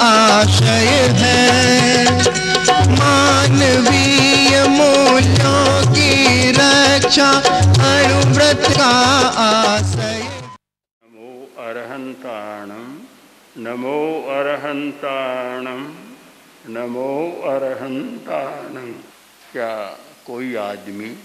आशय 0.00 0.90
है। 1.16 2.04
मानवीय 2.90 4.68
मूल्यों 4.68 5.92
की 5.92 6.50
रक्षा, 6.50 7.30
अणुव्रत 7.84 8.66
का 8.76 8.90
आशय। 9.44 10.22
नमो 11.02 11.52
अरहंताणम 11.58 12.98
नमो 13.56 14.22
अरहंताणम 14.30 15.94
नमो 16.68 17.10
अरहंताणम 17.44 18.92
क्या 19.52 19.98
कोई 20.26 20.54
आदमी 20.56 21.16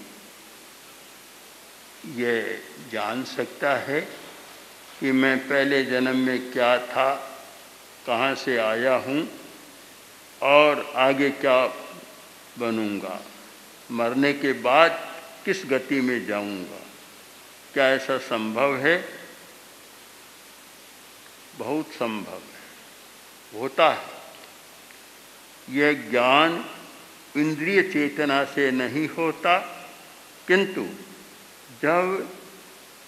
ये 2.16 2.62
जान 2.92 3.24
सकता 3.24 3.70
है 3.76 4.00
कि 5.00 5.12
मैं 5.12 5.38
पहले 5.38 5.84
जन्म 5.84 6.16
में 6.16 6.52
क्या 6.52 6.78
था? 6.78 7.29
कहाँ 8.06 8.34
से 8.34 8.56
आया 8.58 8.94
हूँ 8.96 9.28
और 10.42 10.92
आगे 10.96 11.30
क्या 11.30 11.66
बनूँगा? 12.58 13.20
मरने 13.90 14.32
के 14.32 14.52
बाद 14.52 15.14
किस 15.44 15.62
गति 15.66 16.00
में 16.00 16.26
जाऊँगा? 16.26 16.86
क्या 17.74 17.88
ऐसा 17.88 18.18
संभव 18.18 18.76
है? 18.76 19.08
बहुत 21.58 21.86
संभव 21.86 22.34
है। 22.34 23.60
होता 23.60 23.90
है। 23.90 24.20
यह 25.70 25.92
ज्ञान 25.92 26.64
इंद्रिय 27.36 27.82
चेतना 27.82 28.44
से 28.44 28.70
नहीं 28.70 29.08
होता, 29.08 29.58
किंतु 30.48 30.86
जब 31.82 32.30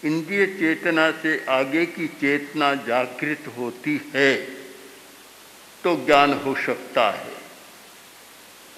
इंद्रिय 0.05 0.47
चेतना 0.47 1.11
से 1.11 1.45
आगे 1.49 1.87
की 1.87 2.09
चेतना 2.09 2.75
जागृत 2.75 3.55
होती 3.57 4.13
है 4.15 4.62
तो 5.85 5.97
ज्ञान 6.07 6.33
हो 6.35 6.55
सकता 6.55 7.11
है। 7.11 7.33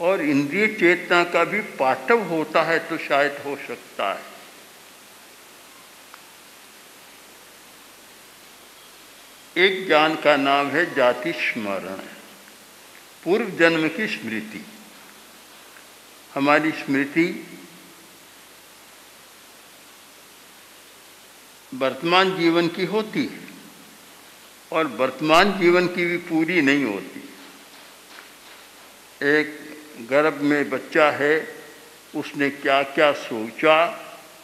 और 0.01 0.21
इंद्रिय 0.23 0.67
चेतना 0.67 1.25
का 1.25 1.45
भी 1.45 1.61
पाठव 1.61 2.23
होता 2.23 2.63
है 2.63 2.79
तो 2.79 2.99
शायद 2.99 3.43
हो 3.47 3.57
सकता 3.57 4.13
है। 4.13 4.35
एक 9.57 9.87
ज्ञान 9.87 10.17
का 10.17 10.37
नाम 10.37 10.69
है 10.69 10.95
जाति 10.95 11.33
स्मरण। 11.33 11.97
पूर्व 13.25 13.51
जन्म 13.51 13.89
की 13.89 14.07
स्मृति। 14.07 14.67
हमारी 16.35 16.71
स्मृति 16.71 17.59
वर्तमान 21.75 22.39
जीवन 22.39 22.69
की 22.69 22.85
होती 22.85 23.25
है। 23.25 23.44
और 24.75 24.87
वर्तमान 24.87 25.59
जीवन 25.59 25.87
की 25.87 26.05
भी 26.07 26.17
पूरी 26.17 26.63
नहीं 26.63 26.85
होती। 26.85 27.21
एक 29.23 29.77
गर्भ 30.11 30.41
में 30.41 30.71
बच्चा 30.71 31.11
है, 31.11 31.49
उसने 32.17 32.51
क्या 32.51 32.83
क्या 32.83 33.13
सोचा, 33.13 33.77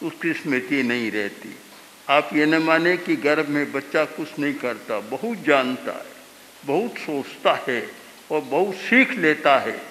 उसकी 0.03 0.33
स्मृति 0.33 0.83
नहीं 0.83 1.11
रहती। 1.11 1.55
आप 2.09 2.29
ये 2.33 2.45
न 2.45 2.57
माने 2.57 2.97
कि 2.97 3.15
गर्भ 3.15 3.49
में 3.49 3.71
बच्चा 3.71 4.05
कुछ 4.05 4.39
नहीं 4.39 4.53
करता, 4.53 4.99
बहुत 4.99 5.37
जानता 5.37 5.91
है, 5.91 6.11
बहुत 6.65 6.97
सोचता 6.97 7.53
है 7.67 7.91
और 8.31 8.41
बहुत 8.41 8.75
सीख 8.75 9.11
लेता 9.11 9.57
है। 9.59 9.81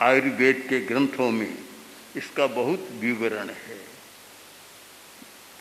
आयुर्वेद 0.00 0.66
के 0.68 0.80
ग्रंथों 0.80 1.30
में 1.30 1.58
इसका 2.16 2.46
बहुत 2.46 2.88
विवरण 2.92 3.48
है। 3.48 3.81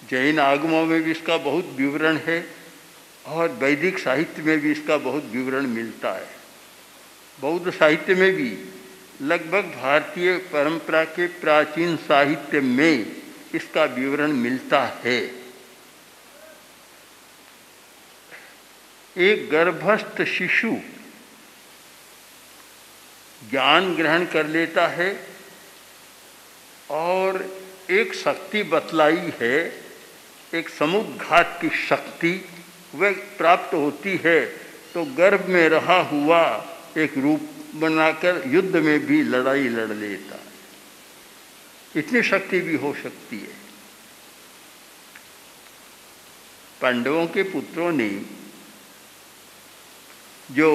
जैन 0.10 0.40
आगमों 0.40 0.86
में 0.86 1.02
भी 1.04 1.12
इसका 1.12 1.38
बहुत 1.38 1.66
विवरण 1.76 2.18
है 2.18 2.46
और 3.26 3.50
वैदिक 3.52 4.00
साहित्य 4.00 4.42
में 4.42 4.60
भी 4.60 4.72
इसका 4.72 4.98
बहुत 4.98 5.26
विवरण 5.26 5.68
मिलता 5.68 6.12
है। 6.14 6.30
बौद्ध 7.40 7.74
साहित्य 7.74 8.16
में 8.16 8.32
भी 8.34 8.52
लगभग 9.22 9.66
भारतीय 9.76 10.38
परंपरा 10.54 11.04
के 11.04 11.28
प्राचीन 11.40 11.96
साहित्य 11.98 12.60
में 12.62 13.06
इसका 13.56 13.84
विवरण 13.86 14.32
मिलता 14.32 14.84
है। 15.04 15.20
एक 19.16 19.50
गर्भस्थ 19.52 20.22
शिशु 20.24 20.76
ज्ञान 23.42 23.96
ग्रहण 23.96 24.26
कर 24.26 24.46
लेता 24.48 24.88
है 24.88 25.10
और 26.92 27.40
एक 27.90 28.14
शक्ति 28.14 28.64
बतलाई 28.64 29.32
है 29.42 29.58
एक 30.54 30.70
समुद्घात 30.70 31.58
की 31.62 31.70
शक्ति 31.70 32.46
वह 32.96 33.12
प्राप्त 33.12 33.74
होती 33.74 34.20
है 34.26 34.46
तो 34.94 35.04
गर्भ 35.06 35.46
में 35.48 35.70
रहा 35.70 36.00
हुआ 36.02 36.42
एक 36.98 37.18
रूप 37.18 37.50
बनाकर 37.76 38.44
युद्ध 38.48 38.76
में 38.76 39.06
भी 39.06 39.22
लड़ाई 39.24 39.68
लड़ 39.68 39.92
लेता। 39.92 40.40
इतनी 41.96 42.24
शक्ति 42.24 42.60
भी 42.60 42.76
हो 42.76 42.94
सकती 42.94 43.40
है। 43.40 43.62
पांडवों 46.82 47.28
के 47.28 47.44
पुत्रों 47.44 47.92
ने 47.92 48.10
जो 50.52 50.70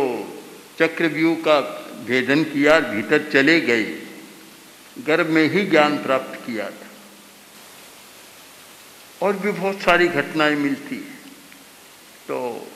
चक्रव्यूह 0.79 1.37
का 1.37 1.61
भेदन 2.07 2.45
किया, 2.45 2.81
भीतर 2.81 3.31
चले 3.33 3.61
गए, 3.61 4.03
गर्भ 4.99 5.27
में 5.27 5.51
ही 5.51 5.67
ज्ञान 5.67 6.03
प्राप्त 6.03 6.47
किया 6.47 6.71
था। 6.71 6.86
और 9.23 9.33
भी 9.33 9.51
बहुत 9.51 9.81
सारी 9.81 10.09
घटनाएँ 10.09 10.55
मिलती 10.55 10.97
हैं। 10.97 11.19
तो 12.29 12.67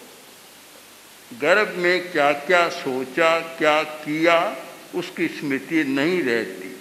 गर्भ 1.40 1.76
में 1.76 2.12
क्या 2.12 2.32
क्या 2.32 2.68
सोचा, 2.68 3.40
क्या 3.40 3.82
किया, 3.82 4.56
उसकी 4.94 5.28
स्मृति 5.28 5.84
नहीं 5.84 6.22
रहती। 6.22 6.76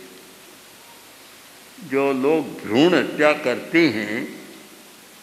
जो 1.84 2.14
लोग 2.14 2.64
भ्रूण 2.64 2.94
हत्या 2.94 3.34
करते 3.34 3.88
हैं, 3.88 4.42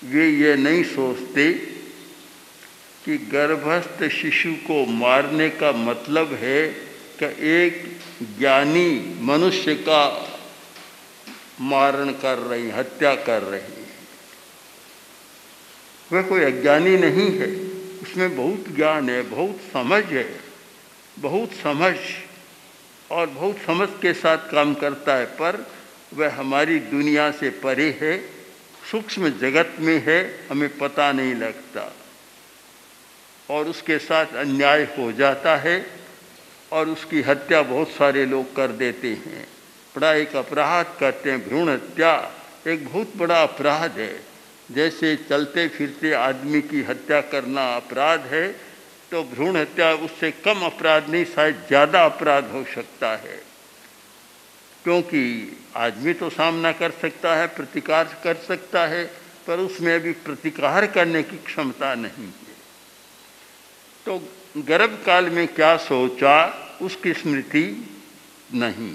वे 0.04 0.28
ये 0.28 0.56
नहीं 0.56 0.84
सोचते 0.84 1.52
कि 3.04 3.18
गर्भस्थ 3.18 4.08
शिशु 4.08 4.52
को 4.52 4.86
मारने 4.86 5.50
का 5.50 5.72
मतलब 5.72 6.34
है 6.34 6.68
कि 7.22 7.48
एक 7.50 8.00
ज्ञानी 8.38 9.18
मनुष्य 9.20 9.74
का 9.74 10.32
मारण 11.60 12.12
कर 12.12 12.38
रही, 12.38 12.70
हत्या 12.70 13.14
कर 13.14 13.42
रही। 13.42 13.75
वह 16.12 16.22
कोई 16.22 16.40
अज्ञानी 16.40 16.96
नहीं 16.96 17.38
है। 17.38 17.46
उसमें 18.02 18.36
बहुत 18.36 18.76
ज्ञान 18.76 19.10
है, 19.10 19.22
बहुत 19.22 19.60
समझ 19.72 20.04
है, 20.04 20.40
बहुत 21.18 21.52
समझ 21.52 21.94
और 23.10 23.26
बहुत 23.26 23.56
समझ 23.66 23.88
के 24.02 24.12
साथ 24.12 24.38
काम 24.38 24.74
करता 24.74 25.14
है, 25.14 25.26
पर 25.26 25.66
वह 26.14 26.34
हमारी 26.34 26.78
दुनिया 26.78 27.30
से 27.30 27.50
परे 27.50 27.98
है, 28.00 28.18
सूक्ष्म 28.90 29.28
जगत 29.28 29.76
में 29.80 30.04
है, 30.06 30.40
हमें 30.50 30.78
पता 30.78 31.12
नहीं 31.12 31.34
लगता। 31.34 31.92
और 33.50 33.68
उसके 33.68 33.98
साथ 33.98 34.26
अन्याय 34.26 34.82
हो 34.82 35.12
जाता 35.12 35.56
है 35.56 35.86
और 36.72 36.88
उसकी 36.88 37.20
हत्या 37.20 37.62
बहुत 37.62 37.90
सारे 37.90 38.26
लोग 38.26 38.56
कर 38.56 38.68
देते 38.68 39.08
हैं। 39.08 39.48
बड़ा 39.96 40.14
एक 40.14 40.36
अपराध 40.36 40.86
करते 41.00 41.30
हैं 41.30 41.48
भ्रूण 41.48 41.68
हत्या 41.68 42.32
एक 42.66 42.84
बहुत 42.88 43.12
बड़ा 43.16 43.42
अपराध 43.42 43.98
है। 43.98 44.35
जैसे 44.70 45.14
चलते 45.28 45.68
फिरते 45.68 46.12
आदमी 46.12 46.60
की 46.62 46.82
हत्या 46.82 47.20
करना 47.20 47.66
अपराध 47.76 48.20
है 48.26 48.46
तो 49.12 49.22
भ्रूण 49.24 49.56
हत्या 49.56 49.92
उससे 49.94 50.30
कम 50.44 50.64
अपराध 50.66 51.08
नहीं, 51.10 51.24
शायद 51.24 51.64
ज़्यादा 51.68 52.04
अपराध 52.04 52.50
हो 52.50 52.64
सकता 52.74 53.10
है। 53.16 53.40
क्योंकि 54.84 55.22
आदमी 55.76 56.12
तो 56.12 56.30
सामना 56.30 56.72
कर 56.72 56.90
सकता 56.90 57.34
है, 57.36 57.46
प्रतिकार 57.46 58.04
कर 58.24 58.34
सकता 58.36 58.86
है, 58.86 59.04
पर 59.46 59.58
उसमें 59.58 59.94
अभी 59.94 60.12
प्रतिकार 60.12 60.86
करने 60.86 61.22
की 61.22 61.36
क्षमता 61.36 61.94
नहीं 61.94 62.26
है। 62.26 62.54
तो 64.06 64.18
गर्भ 64.66 65.02
काल 65.06 65.30
में 65.30 65.46
क्या 65.48 65.76
सोचा, 65.76 66.34
उसकी 66.82 67.12
स्मृति 67.12 67.66
नहीं। 68.54 68.94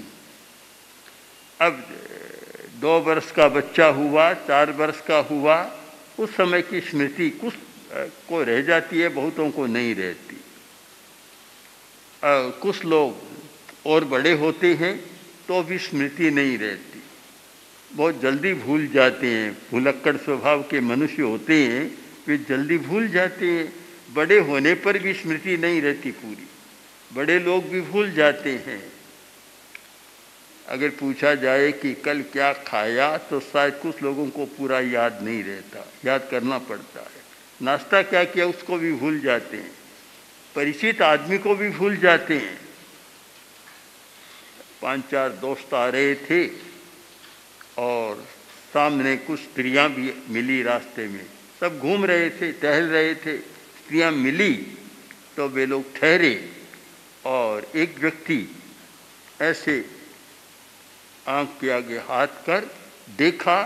अब 1.60 1.84
दो 2.82 3.00
वर्ष 3.00 3.32
का 3.32 3.48
बच्चा 3.50 3.88
हुआ, 3.88 4.34
चार 4.34 4.72
वर्ष 4.72 5.02
का 5.02 5.18
हुआ, 5.22 5.56
उस 6.20 6.30
समय 6.36 6.62
की 6.62 6.80
स्मृति 6.82 7.30
कुछ 7.32 7.54
को 8.28 8.44
रह 8.44 8.62
जाती 8.62 9.00
है, 9.00 9.10
बहुतों 9.10 9.50
को 9.52 9.66
नहीं 9.66 9.96
रहती। 9.96 10.38
कुछ 12.62 12.86
लोग 12.86 13.88
और 13.88 14.06
बड़े 14.06 14.32
होते 14.34 14.74
हैं 14.74 14.96
तो 15.48 15.62
भी 15.64 15.78
स्मृति 15.80 16.30
नहीं 16.32 16.58
रहती। 16.58 17.02
बहुत 17.92 18.22
जल्दी 18.22 18.54
भूल 18.56 18.88
जाते 18.88 19.28
हैं, 19.28 19.52
भूलक्कड़ 19.72 20.16
स्वभाव 20.18 20.62
के 20.64 20.80
मनुष्य 20.80 21.22
होते 21.24 21.56
हैं, 21.64 21.86
वे 22.28 22.38
जल्दी 22.50 22.78
भूल 22.80 23.08
जाते 23.08 23.46
हैं। 23.48 23.74
बड़े 24.14 24.38
होने 24.40 24.74
पर 24.76 24.98
भी 24.98 25.14
स्मृति 25.14 25.58
नहीं 25.58 25.82
रहती 25.82 26.12
पूरी। 26.14 26.48
बड़े 27.12 27.40
लोग 27.40 27.70
भी 27.70 27.82
भूल 27.82 28.12
जाते 28.12 28.52
हैं। 28.68 28.82
अगर 30.72 30.90
पूछा 30.90 31.36
जाए 31.36 31.72
कि 31.72 31.94
कल 31.94 32.22
क्या 32.22 32.54
खाया 32.54 33.18
तो 33.18 33.40
शायद 33.40 33.74
कुछ 33.74 34.02
लोगों 34.04 34.28
को 34.30 34.46
पूरा 34.46 34.80
याद 34.80 35.22
नहीं 35.22 35.44
रहता। 35.44 35.86
याद 36.06 36.28
करना 36.32 36.58
पड़ता 36.58 37.00
है। 37.00 37.22
नाश्ता 37.62 38.02
क्या 38.02 38.24
किया, 38.24 38.46
उसको 38.46 38.78
भी 38.78 38.94
भूल 38.94 39.20
जाते 39.20 39.58
हैं। 39.58 39.72
परिचित 40.56 41.02
आदमी 41.02 41.38
को 41.38 41.56
भी 41.56 41.70
भूल 41.70 41.98
जाते 41.98 42.38
हैं। 42.38 42.58
पाँच 44.82 45.02
चार 45.12 45.30
दोस्त 45.30 45.74
आ 45.74 45.88
रहे 45.90 46.16
थे 46.16 46.48
और 47.78 48.26
सामने 48.74 49.18
कुछ 49.18 49.40
स्त्रियाँ 49.40 49.90
भी 49.90 50.14
मिली 50.30 50.64
रास्ते 50.64 51.08
में। 51.08 51.26
सब 51.60 51.80
घूम 51.80 52.06
रहे 52.06 52.30
थे, 52.30 52.52
टहल 52.52 52.84
रहे 52.84 53.16
थे। 53.16 53.38
स्त्रियाँ 53.38 54.12
मिली 54.12 54.54
तो 55.38 55.48
वे 55.50 55.66
लोग 55.66 55.96
ठहरे 55.96 56.50
और 57.26 57.72
एक 57.76 58.00
व्यक्ति 58.00 58.56
ऐसे 59.42 60.01
आँख 61.28 61.50
के 61.62 61.70
आगे 61.70 61.98
हाथ 61.98 62.28
कर 62.46 62.70
देखा 63.18 63.60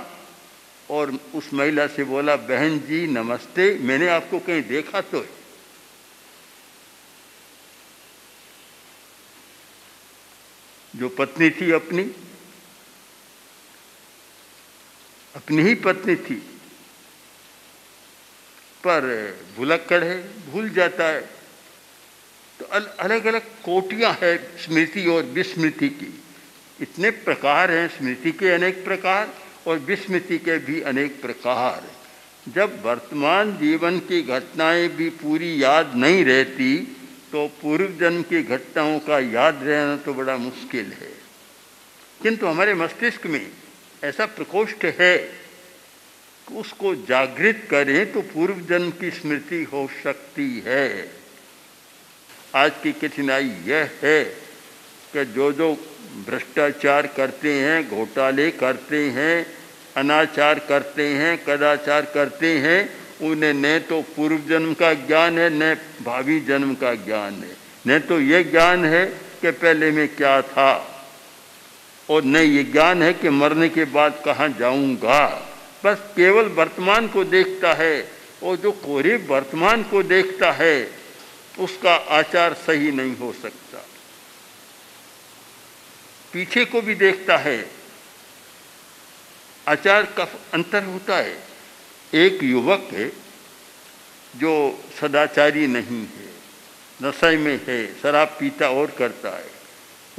और 0.90 1.12
उस 1.36 1.54
महिला 1.54 1.88
से 1.88 2.04
बोला 2.04 2.36
बहन 2.36 2.80
जी 2.80 3.06
नमस्ते 3.08 3.78
मैंने 3.80 4.08
आपको 4.08 4.40
कहीं 4.40 4.64
देखा 4.64 5.02
तो 5.02 5.20
है। 5.20 5.30
जो 10.94 11.10
पत्नी 11.10 11.50
थी 11.50 11.72
अपनी 11.72 12.04
अपनी 15.36 15.62
ही 15.62 15.76
पत्नी 15.76 16.16
थी 16.16 16.36
पर 18.84 19.06
भुलक्कड़ 19.56 20.04
है 20.04 20.18
भूल 20.52 20.70
जाता 20.70 21.04
है। 21.04 21.22
तो 22.60 22.66
अल, 22.66 22.84
अलग 22.84 23.26
अलग 23.26 23.42
कोटियाँ 23.64 24.12
है 24.22 24.38
स्मृति 24.58 25.06
और 25.08 25.24
विस्मृति 25.24 25.90
की। 25.90 26.25
इतने 26.80 27.10
प्रकार 27.12 27.72
हैं, 27.72 27.88
स्मृति 27.88 28.32
के 28.32 28.50
अनेक 28.52 28.84
प्रकार 28.86 29.34
और 29.68 29.78
विस्मृति 29.80 30.38
के 30.38 30.58
भी 30.58 30.82
अनेक 30.82 31.22
प्रकार। 31.22 31.84
जब 32.48 32.82
वर्तमान 32.86 33.58
जीवन 33.58 34.00
की 34.00 34.22
घटनाएँ 34.22 34.88
भी 34.88 35.10
पूरी 35.18 35.64
याद 35.64 35.94
नहीं 35.96 36.24
रहती 36.26 36.76
तो 37.32 37.48
पूर्व 37.62 37.96
जन्म 38.00 38.22
की 38.24 38.42
घटनाओं 38.44 39.00
का 39.00 39.20
याद 39.20 39.64
रहना 39.64 39.96
तो 39.98 40.14
बड़ा 40.14 40.36
मुश्किल 40.38 40.92
है। 40.94 41.12
किंतु 42.22 42.46
हमारे 42.48 42.74
मस्तिष्क 42.74 43.26
में 43.26 43.48
ऐसा 44.04 44.26
प्रकोष्ठ 44.26 44.86
है, 45.00 45.16
उसको 46.48 46.94
जागृत 46.96 47.68
करें 47.70 48.12
तो 48.14 48.22
पूर्व 48.24 48.60
जन्म 48.62 48.92
की 48.92 49.12
स्मृति 49.12 49.64
हो 49.64 49.88
सकती 50.04 50.64
है। 50.66 51.12
आज 52.56 52.72
की 52.84 52.92
कठिनाई 52.94 53.50
यह 53.66 53.90
है 54.02 54.24
कि 55.14 55.26
जो 55.26 55.52
जो 55.52 55.74
भ्रष्टाचार 56.16 57.08
करते 57.08 57.54
हैं, 57.54 57.90
घोटाले 57.90 58.52
करते 58.52 59.10
हैं, 59.10 59.46
अनाचार 59.98 60.60
करते 60.60 61.08
हैं, 61.08 61.46
कदाचार 61.46 62.06
करते 62.06 62.58
हैं, 62.58 62.90
उन्हें 63.22 63.54
न 63.54 63.80
तो 63.80 64.02
पूर्व 64.02 64.38
जन्म 64.50 64.74
का 64.74 64.94
ज्ञान 64.94 65.40
है, 65.40 65.50
न 65.50 65.76
भावी 66.04 66.40
जन्म 66.40 66.74
का 66.74 66.94
ज्ञान 66.96 67.34
है। 67.34 67.58
न 67.88 68.00
तो 68.00 68.20
ये 68.20 68.44
ज्ञान 68.44 68.86
है 68.86 69.06
कि 69.42 69.52
पहले 69.52 69.92
में 69.92 70.16
क्या 70.16 70.42
था, 70.42 70.92
और 72.10 72.24
न 72.24 72.36
ये 72.36 72.64
ज्ञान 72.64 73.04
है 73.04 73.14
कि 73.14 73.30
मरने 73.30 73.70
के 73.70 73.86
बाद 73.86 74.22
कहाँ 74.26 74.50
जाऊँगा। 74.50 75.52
बस 75.86 75.98
केवल 76.16 76.46
वर्तमान 76.46 77.08
को 77.08 77.24
देखता 77.24 77.74
है, 77.74 78.08
और 78.44 78.56
जो 78.56 78.72
कोरे 78.72 79.16
वर्तमान 79.30 79.84
को 79.84 80.04
देखता 80.04 80.52
है, 80.52 80.92
उसका 81.60 81.96
आचार 81.96 82.54
सही 82.54 82.92
नहीं 82.92 83.18
हो 83.18 83.34
सकता। 83.34 83.86
पीछे 86.36 86.66
को 86.66 86.82
भी 86.82 86.96
देखता 86.96 87.38
है। 87.38 87.72
आचार 89.68 90.04
का 90.04 90.24
अंतर 90.54 90.84
होता 90.84 91.18
है। 91.18 91.44
एक 92.14 92.44
युवक 92.44 92.90
है 92.92 93.10
जो 94.36 94.84
सदाचारी 95.02 95.68
नहीं 95.68 96.02
है, 96.02 96.28
नशे 97.04 97.38
में 97.38 97.62
है, 97.68 98.00
शराब 98.02 98.38
पीता 98.40 98.70
और 98.70 98.92
करता 98.92 99.38
है। 99.38 99.52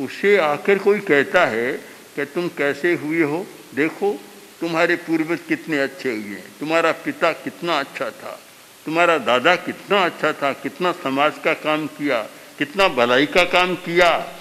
उसे 0.01 0.37
आकर 0.37 0.79
कोई 0.79 1.01
कहता 1.01 1.47
है 1.47 1.73
कि 2.17 2.25
तुम 2.25 2.49
कैसे 2.49 2.95
हुए 2.95 3.23
हो? 3.23 3.47
देखो, 3.75 4.21
तुम्हारे 4.61 4.97
पूर्वज 4.97 5.39
कितने 5.49 5.79
अच्छे 5.79 6.11
हुए 6.11 6.37
हैं। 6.37 6.59
तुम्हारा 6.61 6.93
पिता 6.93 7.33
कितना 7.33 7.81
अच्छा 7.81 8.11
था। 8.11 8.41
तुम्हारा 8.87 9.19
दादा 9.19 9.57
कितना 9.57 10.05
अच्छा 10.05 10.33
था। 10.33 10.53
कितना 10.53 10.93
समाज 10.93 11.33
का 11.45 11.55
काम 11.55 11.87
किया। 11.87 12.23
कितना 12.59 12.89
भलाई 12.89 13.27
का 13.27 13.45
काम 13.45 13.75
किया। 13.75 14.36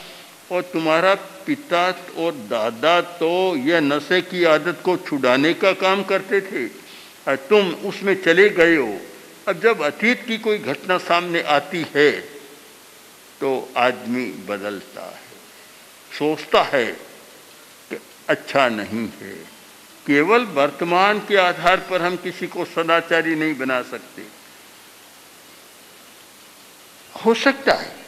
और 0.51 0.62
तुम्हारा 0.62 1.13
पिता 1.45 1.83
और 2.18 2.31
दादा 2.50 3.01
तो 3.01 3.56
यह 3.56 3.80
नशे 3.80 4.21
की 4.21 4.44
आदत 4.44 4.81
को 4.83 4.95
छुड़ाने 4.97 5.53
का 5.53 5.71
काम 5.74 6.03
करते 6.03 6.42
थे। 6.42 6.65
और 7.27 7.36
तुम 7.50 7.74
उसमें 7.89 8.13
चले 8.24 8.50
गए 8.50 8.75
हो। 8.75 9.00
अब 9.47 9.59
जब 9.59 9.81
अतीत 9.81 10.24
की 10.27 10.38
कोई 10.38 10.57
घटना 10.57 10.97
सामने 10.97 11.42
आती 11.42 11.86
है 11.95 12.12
तो 13.42 13.69
आदमी 13.77 14.25
बदलता 14.47 15.06
है। 15.06 15.24
सोचता 16.12 16.62
है 16.63 16.86
कि 17.89 17.97
अच्छा 18.30 18.68
नहीं 18.69 19.07
है। 19.21 19.33
केवल 20.06 20.45
वर्तमान 20.45 21.19
के 21.19 21.38
आधार 21.38 21.80
पर 21.89 22.01
हम 22.01 22.15
किसी 22.15 22.47
को 22.47 22.65
सदाचारी 22.65 23.36
नहीं 23.36 23.56
बना 23.57 23.81
सकते। 23.81 24.25
हो 27.25 27.33
सकता 27.33 27.74
है। 27.74 28.05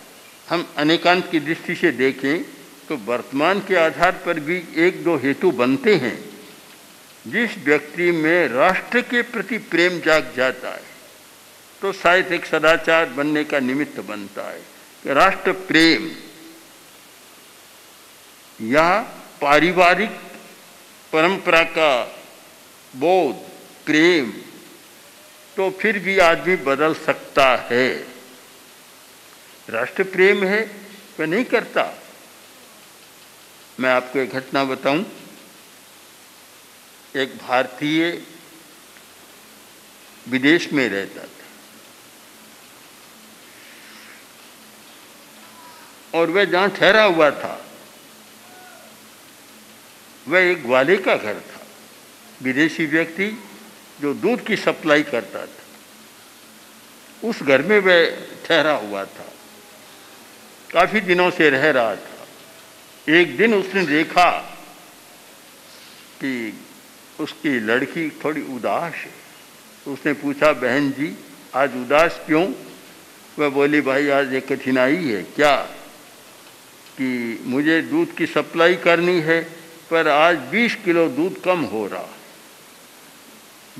हम 0.48 0.68
अनेकांत 0.78 1.28
की 1.32 1.40
दृष्टि 1.40 1.76
से 1.76 1.92
देखें 1.92 2.44
तो 2.88 2.98
वर्तमान 3.06 3.60
के 3.60 3.76
आधार 3.76 4.12
पर 4.26 4.40
भी 4.40 4.58
एक 4.78 5.04
दो 5.04 5.18
हेतु 5.18 5.52
बनते 5.52 5.96
हैं। 5.96 6.18
जिस 7.26 7.58
व्यक्ति 7.58 8.12
में 8.12 8.48
राष्ट्र 8.48 9.02
के 9.02 9.22
प्रति 9.22 9.58
प्रेम 9.72 10.00
जाग 10.00 10.32
जाता 10.36 10.70
है 10.70 10.86
तो 11.82 11.92
शायद 11.94 12.32
एक 12.34 12.46
सदाचार 12.46 13.06
बनने 13.10 13.44
का 13.44 13.60
निमित्त 13.60 14.00
बनता 14.00 14.50
है 14.50 14.62
कि 15.04 15.14
राष्ट्र 15.14 15.52
प्रेम 15.68 16.10
या 18.60 19.00
पारिवारिक 19.42 20.12
परंपरा 21.14 21.64
का 21.64 21.92
बोध, 22.94 23.36
प्रेम 23.86 24.32
तो 25.58 25.70
फिर 25.72 26.00
भी 26.00 26.18
आदमी 26.20 26.56
बदल 26.56 26.94
सकता 27.06 27.56
है। 27.72 28.17
राष्ट्र 29.70 30.04
प्रेम 30.04 30.44
है 30.44 30.62
वह 31.20 31.26
नहीं 31.26 31.46
करता। 31.46 32.04
मैं 33.80 33.90
आपको 33.90 34.20
एक 34.20 34.30
घटना 34.30 34.64
बताऊँ। 34.64 35.06
एक 37.16 37.38
भारतीय 37.38 38.24
विदेश 40.28 40.74
में 40.74 40.90
रहता 40.90 41.24
था। 41.24 41.38
और 46.20 46.30
वह 46.30 46.46
जहाँ 46.46 46.70
ठहरा 46.70 47.04
हुआ 47.04 47.32
था, 47.32 47.66
वह 50.28 50.40
एक 50.40 50.64
ग्वाले 50.64 50.98
का 50.98 51.16
घर 51.16 51.40
था। 51.40 51.68
विदेशी 52.42 52.86
व्यक्ति 52.86 53.44
जो 54.02 54.14
दूध 54.14 54.46
की 54.46 54.56
सप्लाई 54.56 55.04
करता 55.04 55.46
था। 55.46 55.64
उस 57.28 57.44
घर 57.44 57.62
में 57.62 57.80
वह 57.80 58.28
ठहरा 58.46 58.74
हुआ 58.74 59.06
था। 59.06 59.34
काफ़ी 60.78 61.00
दिनों 61.00 61.32
से 61.32 61.50
रह 61.50 61.72
रहा 61.72 61.96
था। 61.96 62.28
एक 63.14 63.38
दिन 63.38 63.54
उसने 63.54 63.86
देखा 63.86 64.32
कि 66.22 66.60
उसकी 67.20 67.60
लड़की 67.60 68.10
थोड़ी 68.10 68.42
उदास 68.42 68.94
है। 68.94 69.12
तो 69.86 69.94
उसने 69.94 70.14
पूछा, 70.14 70.54
बहन 70.54 70.92
जी, 70.92 71.18
आज 71.56 71.76
उदास 71.76 72.22
क्यों? 72.26 72.54
वह 73.40 73.50
बोली, 73.50 73.82
भाई, 73.82 74.10
आज 74.10 74.34
एक 74.34 74.48
कठिनाई 74.48 74.96
है। 74.96 75.24
क्या 75.24 75.56
कि 76.98 77.40
मुझे 77.46 77.82
दूध 77.82 78.16
की 78.16 78.26
सप्लाई 78.26 78.76
करनी 78.76 79.22
है, 79.22 79.42
पर 79.92 80.08
आज 80.08 80.38
20 80.38 80.76
किलो 80.76 81.10
दूध 81.10 81.42
कम 81.44 81.62
हो 81.62 81.88
रहा 81.88 82.10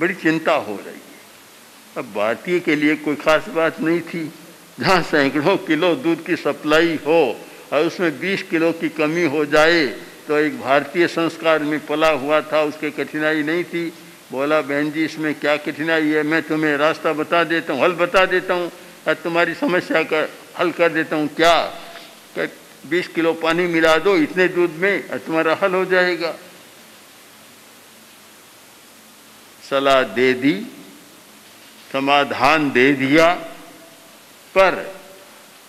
बड़ी 0.00 0.14
चिंता 0.14 0.52
हो 0.52 0.76
रही 0.76 0.94
है। 0.94 1.18
अब 1.96 2.12
भारतीय 2.14 2.60
के 2.60 2.76
लिए 2.76 2.96
कोई 2.96 3.16
खास 3.16 3.48
बात 3.48 3.80
नहीं 3.80 4.00
थी। 4.00 4.32
जहाँ 4.78 5.02
सैकड़ों 5.02 5.56
किलो 5.66 5.94
दूध 5.96 6.24
की 6.26 6.36
सप्लाई 6.36 6.98
हो 7.06 7.20
और 7.72 7.86
उसमें 7.86 8.20
20 8.20 8.42
किलो 8.50 8.70
की 8.72 8.88
कमी 8.90 9.24
हो 9.26 9.44
जाए 9.46 9.86
तो 10.28 10.38
एक 10.38 10.60
भारतीय 10.60 11.06
संस्कार 11.08 11.62
में 11.62 11.78
पला 11.86 12.10
हुआ 12.12 12.40
था, 12.42 12.62
उसके 12.62 12.90
कठिनाई 12.90 13.42
नहीं 13.42 13.64
थी। 13.64 13.84
बोला, 14.32 14.60
बहन 14.60 14.90
जी, 14.92 15.04
इसमें 15.04 15.34
क्या 15.34 15.56
कठिनाई 15.56 16.08
है? 16.08 16.22
मैं 16.22 16.42
तुम्हें 16.42 16.76
रास्ता 16.76 17.12
बता 17.12 17.42
देता 17.44 17.72
हूँ, 17.72 17.82
हल 17.82 17.92
बता 17.96 18.24
देता 18.26 18.54
हूँ, 18.54 18.70
और 19.08 19.14
तुम्हारी 19.14 19.54
समस्या 19.54 20.02
का 20.04 20.20
हल 20.58 20.70
कर 20.70 20.88
देता 20.92 21.16
हूँ। 21.16 21.28
क्या? 21.34 21.54
बीस 22.86 23.08
किलो 23.08 23.32
पानी 23.34 23.66
मिला 23.66 23.96
दो 23.98 24.16
इतने 24.18 24.48
दूध 24.48 24.76
में, 24.78 25.08
और 25.10 25.18
तुम्हारा 25.18 25.58
हल 25.62 25.74
हो 25.74 25.84
जाएगा। 25.84 26.34
सलाह 29.64 30.02
दे 30.14 30.32
दी, 30.34 30.54
समाधान 31.92 32.70
दे 32.70 32.92
दिया 32.94 33.26
पर 34.58 35.00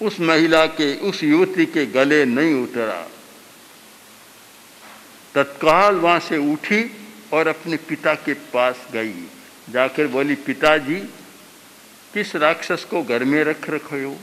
उस 0.02 0.20
महिला 0.20 0.66
के, 0.66 0.96
उस 0.96 1.24
युवती 1.24 1.66
के 1.66 1.86
गले 1.86 2.26
नहीं 2.26 2.64
उतरा। 2.64 3.12
तत्काल 5.36 5.96
वहाँ 5.96 6.20
से 6.20 6.54
उठी 6.54 6.92
और 7.34 7.48
अपने 7.48 7.78
पिता 7.78 8.14
के 8.14 8.34
पास 8.34 8.88
गई। 8.94 9.28
जाकर 9.70 10.08
बोली, 10.08 10.36
पिताजी, 10.36 10.96
किस 12.14 12.36
राक्षस 12.36 12.88
को 12.90 13.04
घर 13.04 13.24
में 13.24 13.44
रख 13.44 13.70
रखे 13.70 14.04
हो? 14.04 14.18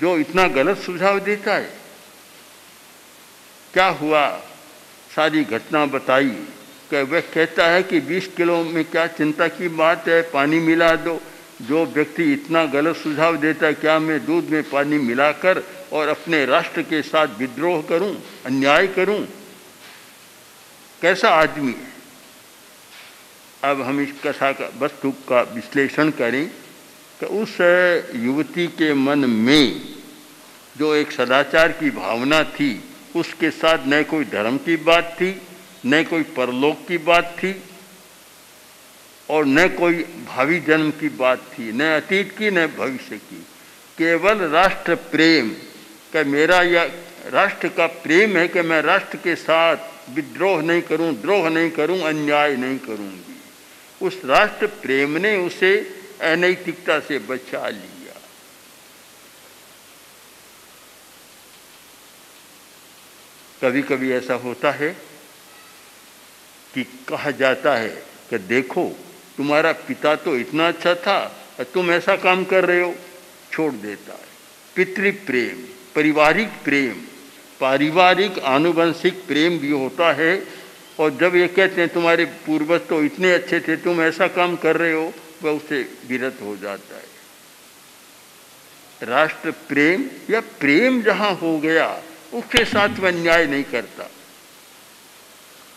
जो 0.00 0.18
इतना 0.18 0.48
गलत 0.48 0.78
सुझाव 0.78 1.20
देता 1.20 1.54
है। 1.54 1.78
क्या 3.72 3.86
हुआ? 3.86 4.42
सारी 5.16 5.44
घटना 5.44 5.86
बताई। 5.86 6.44
कि 6.90 7.02
वह 7.02 7.20
कहता 7.20 7.66
है 7.66 7.82
कि 7.82 8.00
20 8.00 8.30
किलो 8.36 8.64
में 8.64 8.84
क्या 8.84 9.06
चिंता 9.06 9.48
की 9.48 9.68
बात 9.68 10.08
है? 10.08 10.22
पानी 10.22 10.58
मिला 10.58 10.96
दो। 10.96 11.20
जो 11.60 11.84
व्यक्ति 11.86 12.32
इतना 12.32 12.64
गलत 12.64 12.96
सुझाव 12.96 13.36
देता 13.36 13.66
है, 13.66 13.74
क्या 13.74 13.98
मैं 13.98 14.24
दूध 14.26 14.48
में 14.48 14.62
पानी 14.70 14.98
मिलाकर 14.98 15.62
और 15.92 16.08
अपने 16.08 16.44
राष्ट्र 16.44 16.82
के 16.82 17.02
साथ 17.02 17.26
विद्रोह 17.38 17.82
करूँ, 17.82 18.22
अन्याय 18.46 18.86
करूँ? 18.86 19.26
कैसा 21.02 21.28
आदमी 21.28 21.72
है? 21.72 21.90
अब 23.64 23.80
हम 23.80 24.00
इस 24.00 24.12
कथा 24.24 24.52
का, 24.52 24.70
वस्तु 24.78 25.10
का 25.10 25.42
विश्लेषण 25.42 26.10
करें 26.10 26.50
कि 27.20 27.26
उस 27.26 27.56
युवती 28.14 28.66
के 28.66 28.94
मन 28.94 29.18
में 29.18 29.80
जो 30.78 30.94
एक 30.94 31.12
सदाचार 31.12 31.72
की 31.72 31.90
भावना 31.90 32.42
थी, 32.44 32.84
उसके 33.16 33.50
साथ 33.50 33.78
न 33.86 34.02
कोई 34.02 34.24
धर्म 34.24 34.56
की 34.56 34.76
बात 34.76 35.16
थी, 35.20 35.42
न 35.86 36.02
कोई 36.04 36.22
परलोक 36.22 36.86
की 36.88 36.98
बात 36.98 37.36
थी 37.38 37.52
और 39.30 39.46
न 39.46 39.68
कोई 39.68 39.94
भावी 40.26 40.60
जन्म 40.60 40.90
की 40.90 41.08
बात 41.08 41.38
थी, 41.38 41.72
न 41.72 41.80
अतीत 41.80 42.38
की, 42.38 42.50
न 42.50 42.66
भविष्य 42.66 43.16
की। 43.16 43.46
केवल 43.98 44.38
राष्ट्र 44.38 44.94
प्रेम 44.94 45.50
का 46.12 46.24
मेरा 46.24 46.62
या 46.62 46.84
राष्ट्र 47.26 47.68
का 47.68 47.86
प्रेम 47.86 48.36
है 48.36 48.48
कि 48.48 48.62
मैं 48.62 48.82
राष्ट्र 48.82 49.16
के 49.16 49.34
साथ 49.36 49.76
विद्रोह 50.10 50.62
नहीं 50.62 50.82
करूँ, 50.82 51.12
द्रोह 51.14 51.48
नहीं 51.48 51.70
करूँ, 51.70 52.00
अन्याय 52.00 52.56
नहीं 52.56 52.78
करूँगी? 52.78 53.42
उस 54.02 54.20
राष्ट्र 54.24 54.66
प्रेम 54.66 55.16
ने 55.16 55.36
उसे 55.36 56.00
अनैतिकता 56.20 57.00
से 57.00 57.18
बचा 57.18 57.68
लिया। 57.68 58.20
कभी 63.62 63.82
कभी 63.82 64.12
ऐसा 64.12 64.34
होता 64.34 64.70
है 64.70 64.90
कि 66.74 66.84
कहा 67.08 67.30
जाता 67.30 67.76
है 67.76 68.02
कि 68.30 68.38
देखो 68.38 68.96
तुम्हारा 69.40 69.72
पिता 69.88 70.14
तो 70.16 70.36
इतना 70.36 70.68
अच्छा 70.68 70.94
था, 70.96 71.18
और 71.58 71.64
तुम 71.64 71.90
ऐसा 71.90 72.16
काम 72.18 72.44
कर 72.44 72.64
रहे 72.64 72.80
हो। 72.80 72.94
छोड़ 73.52 73.72
देता 73.74 74.12
है। 74.12 74.28
पितृ 74.76 75.10
प्रेम 75.26 75.56
पारिवारिक 75.96 76.48
प्रेम, 76.64 76.94
पारिवारिक 77.60 78.38
आनुवंशिक 78.46 79.14
प्रेम 79.26 79.58
भी 79.58 79.70
होता 79.72 80.12
है। 80.12 80.32
और 80.98 81.10
जब 81.16 81.34
ये 81.36 81.46
कहते 81.48 81.80
हैं, 81.80 81.88
तुम्हारे 81.88 82.24
पूर्वज 82.46 82.80
तो 82.88 83.02
इतने 83.02 83.32
अच्छे 83.32 83.60
थे, 83.60 83.76
तुम 83.76 84.02
ऐसा 84.02 84.26
काम 84.28 84.56
कर 84.56 84.76
रहे 84.76 84.92
हो, 84.92 85.12
वह 85.42 85.50
उसे 85.50 85.80
विरत 86.08 86.36
हो 86.42 86.56
जाता 86.56 86.96
है। 86.96 87.08
राष्ट्र 89.02 89.50
प्रेम 89.68 90.04
या 90.30 90.40
प्रेम 90.60 91.02
जहाँ 91.02 91.32
हो 91.34 91.58
गया, 91.58 91.86
उसके 92.34 92.64
साथ 92.64 92.98
वह 92.98 93.10
न्याय 93.12 93.46
नहीं 93.46 93.64
करता। 93.64 94.10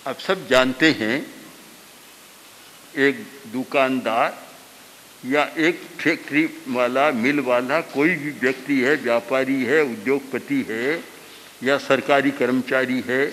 आप 0.07 0.19
सब 0.19 0.47
जानते 0.47 0.91
हैं 0.99 1.15
एक 2.97 3.25
दुकानदार 3.51 4.41
या 5.25 5.43
एक 5.57 5.81
फैक्ट्री 5.99 6.49
वाला 6.67 7.11
मिल 7.11 7.39
वाला, 7.39 7.81
कोई 7.81 8.09
भी 8.09 8.31
व्यक्ति 8.31 8.79
है, 8.79 8.95
व्यापारी 8.95 9.63
है, 9.63 9.81
उद्योगपति 9.81 10.65
है 10.69 11.03
या 11.63 11.77
सरकारी 11.77 12.31
कर्मचारी 12.31 13.03
है, 13.07 13.25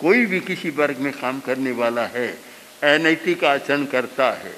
कोई 0.00 0.26
भी 0.26 0.40
किसी 0.40 0.70
वर्ग 0.70 0.98
में 0.98 1.12
काम 1.12 1.40
करने 1.40 1.70
वाला 1.70 2.06
है 2.06 2.28
अनैतिक 2.82 3.44
आचरण 3.44 3.84
करता 3.84 4.30
है, 4.32 4.54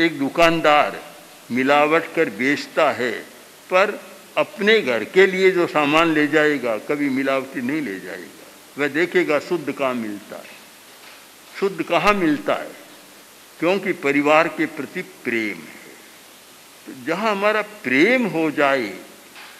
एक 0.00 0.18
दुकानदार 0.18 1.02
मिलावट 1.50 2.04
कर 2.14 2.30
बेचता 2.30 2.90
है, 2.90 3.12
पर 3.70 4.00
अपने 4.36 4.80
घर 4.80 5.04
के 5.04 5.26
लिए 5.26 5.50
जो 5.50 5.66
सामान 5.66 6.12
ले 6.12 6.26
जाएगा, 6.26 6.78
कभी 6.78 7.08
मिलावटी 7.08 7.60
नहीं 7.60 7.82
ले 7.82 8.00
जाएगा। 8.00 8.82
वह 8.82 8.88
देखेगा, 8.88 9.38
शुद्ध 9.38 9.72
कहाँ 9.72 9.94
मिलता 9.94 10.36
है? 10.36 10.54
शुद्ध 11.60 11.82
कहाँ 11.82 12.14
मिलता 12.14 12.54
है? 12.54 12.83
क्योंकि 13.60 13.92
परिवार 13.92 14.48
के 14.48 14.66
प्रति 14.66 15.02
प्रेम 15.02 15.56
है। 15.56 15.84
तो 16.86 17.06
जहाँ 17.06 17.30
हमारा 17.30 17.62
प्रेम 17.62 18.26
हो 18.26 18.50
जाए, 18.50 18.98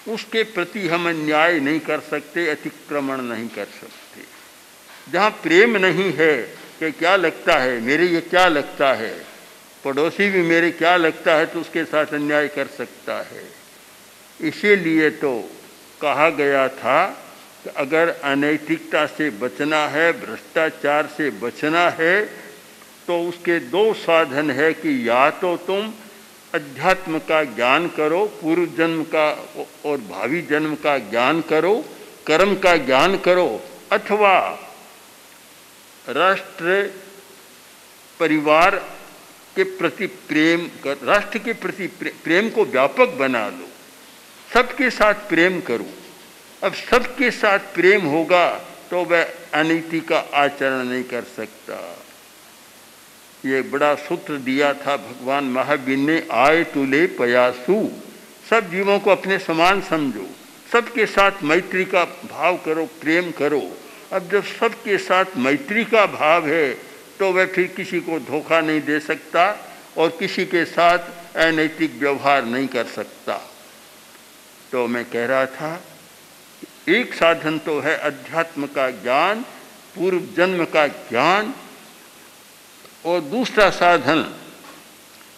उसके 0.08 0.42
प्रति 0.42 0.88
हम 0.88 1.08
अन्याय 1.08 1.60
नहीं 1.60 1.80
कर 1.80 2.00
सकते, 2.00 2.48
अतिक्रमण 2.48 3.20
नहीं 3.20 3.48
कर 3.48 3.64
सकते। 3.64 4.22
जहाँ 5.12 5.30
प्रेम 5.30 5.76
नहीं 5.76 6.12
है, 6.12 6.64
कि 6.80 6.92
क्या 6.92 7.16
लगता 7.16 7.58
है, 7.58 7.80
मेरे 7.80 8.06
ये 8.06 8.20
क्या 8.20 8.48
लगता 8.48 8.92
है? 8.94 9.26
पड़ोसी 9.84 10.30
भी 10.30 10.42
मेरे 10.42 10.70
क्या 10.70 10.96
लगता 10.96 11.34
है 11.34 11.46
तो 11.46 11.60
उसके 11.60 11.84
साथ 11.84 12.06
अन्याय 12.06 12.48
कर 12.48 12.66
सकता 12.66 13.14
है। 13.22 13.42
इसीलिए 14.40 15.10
तो 15.10 15.50
कहा 16.00 16.30
गया 16.30 16.68
था 16.68 17.06
कि 17.64 17.70
अगर 17.70 18.08
अनैतिकता 18.08 19.06
से 19.06 19.30
बचना 19.30 19.88
है, 19.88 20.12
भ्रष्टाचार 20.12 21.06
से 21.06 21.30
बचना 21.30 21.90
है 21.90 22.43
तो 23.06 23.20
उसके 23.20 23.58
दो 23.60 23.92
साधन 23.94 24.50
है 24.50 24.72
कि 24.74 25.08
या 25.08 25.28
तो 25.30 25.56
तुम 25.56 25.92
अध्यात्म 26.54 27.18
का 27.18 27.42
ज्ञान 27.44 27.88
करो, 27.88 28.24
पूर्व 28.42 28.66
जन्म 28.76 29.02
का 29.14 29.28
और 29.86 29.98
भावी 30.00 30.42
जन्म 30.42 30.74
का 30.74 30.96
ज्ञान 31.10 31.40
करो, 31.40 31.74
कर्म 32.26 32.54
का 32.56 32.76
ज्ञान 32.76 33.16
करो, 33.18 33.60
अथवा 33.92 34.38
राष्ट्र 36.08 36.82
परिवार 38.20 38.76
के 39.56 39.64
प्रति 39.78 40.06
प्रेम 40.06 40.66
कर, 40.84 40.96
राष्ट्र 41.04 41.38
के 41.38 41.52
प्रति 41.52 41.86
प्रेम 42.24 42.48
को 42.50 42.64
व्यापक 42.64 43.16
बना 43.18 43.46
लो। 43.48 43.68
सबके 44.50 44.90
साथ 44.90 45.28
प्रेम 45.28 45.60
करो। 45.60 45.86
अब 46.62 46.74
सबके 46.74 47.30
साथ 47.30 47.58
प्रेम 47.74 48.06
होगा 48.06 48.48
तो 48.90 49.04
वह 49.04 49.22
अनिति 49.54 50.00
का 50.00 50.18
आचरण 50.34 50.84
नहीं 50.84 51.04
कर 51.04 51.22
सकता। 51.36 51.76
ये 53.44 53.60
बड़ा 53.62 53.94
सूत्र 54.00 54.36
दिया 54.40 54.72
था 54.74 54.96
भगवान 54.98 55.44
महावीर 55.44 55.98
ने 55.98 56.22
आय 56.32 56.62
तुले 56.64 57.06
पयासु। 57.18 57.76
सब 58.50 58.70
जीवों 58.70 58.98
को 59.00 59.10
अपने 59.10 59.38
समान 59.38 59.80
समझो। 59.80 60.26
सबके 60.72 61.06
साथ 61.06 61.42
मैत्री 61.42 61.84
का 61.84 62.04
भाव 62.04 62.56
करो, 62.56 62.84
प्रेम 63.00 63.30
करो। 63.30 63.62
अब 64.12 64.28
जब 64.30 64.44
सबके 64.50 64.98
साथ 64.98 65.36
मैत्री 65.36 65.84
का 65.84 66.04
भाव 66.06 66.46
है 66.48 66.72
तो 67.18 67.30
वह 67.32 67.46
फिर 67.46 67.66
किसी 67.66 68.00
को 68.00 68.18
धोखा 68.20 68.60
नहीं 68.60 68.80
दे 68.80 68.98
सकता 69.00 69.44
और 69.98 70.08
किसी 70.18 70.44
के 70.46 70.64
साथ 70.64 71.36
अनैतिक 71.36 71.94
व्यवहार 71.98 72.44
नहीं 72.44 72.68
कर 72.68 72.84
सकता। 72.86 73.36
तो 74.72 74.86
मैं 74.86 75.04
कह 75.04 75.26
रहा 75.26 75.46
था, 75.46 75.80
एक 76.88 77.14
साधन 77.14 77.58
तो 77.58 77.78
है 77.80 77.96
अध्यात्म 77.98 78.66
का 78.66 78.88
ज्ञान, 79.02 79.40
पूर्व 79.94 80.22
जन्म 80.36 80.64
का 80.64 80.86
ज्ञान 80.86 81.54
और 83.04 83.20
दूसरा 83.20 83.68
साधन, 83.70 84.22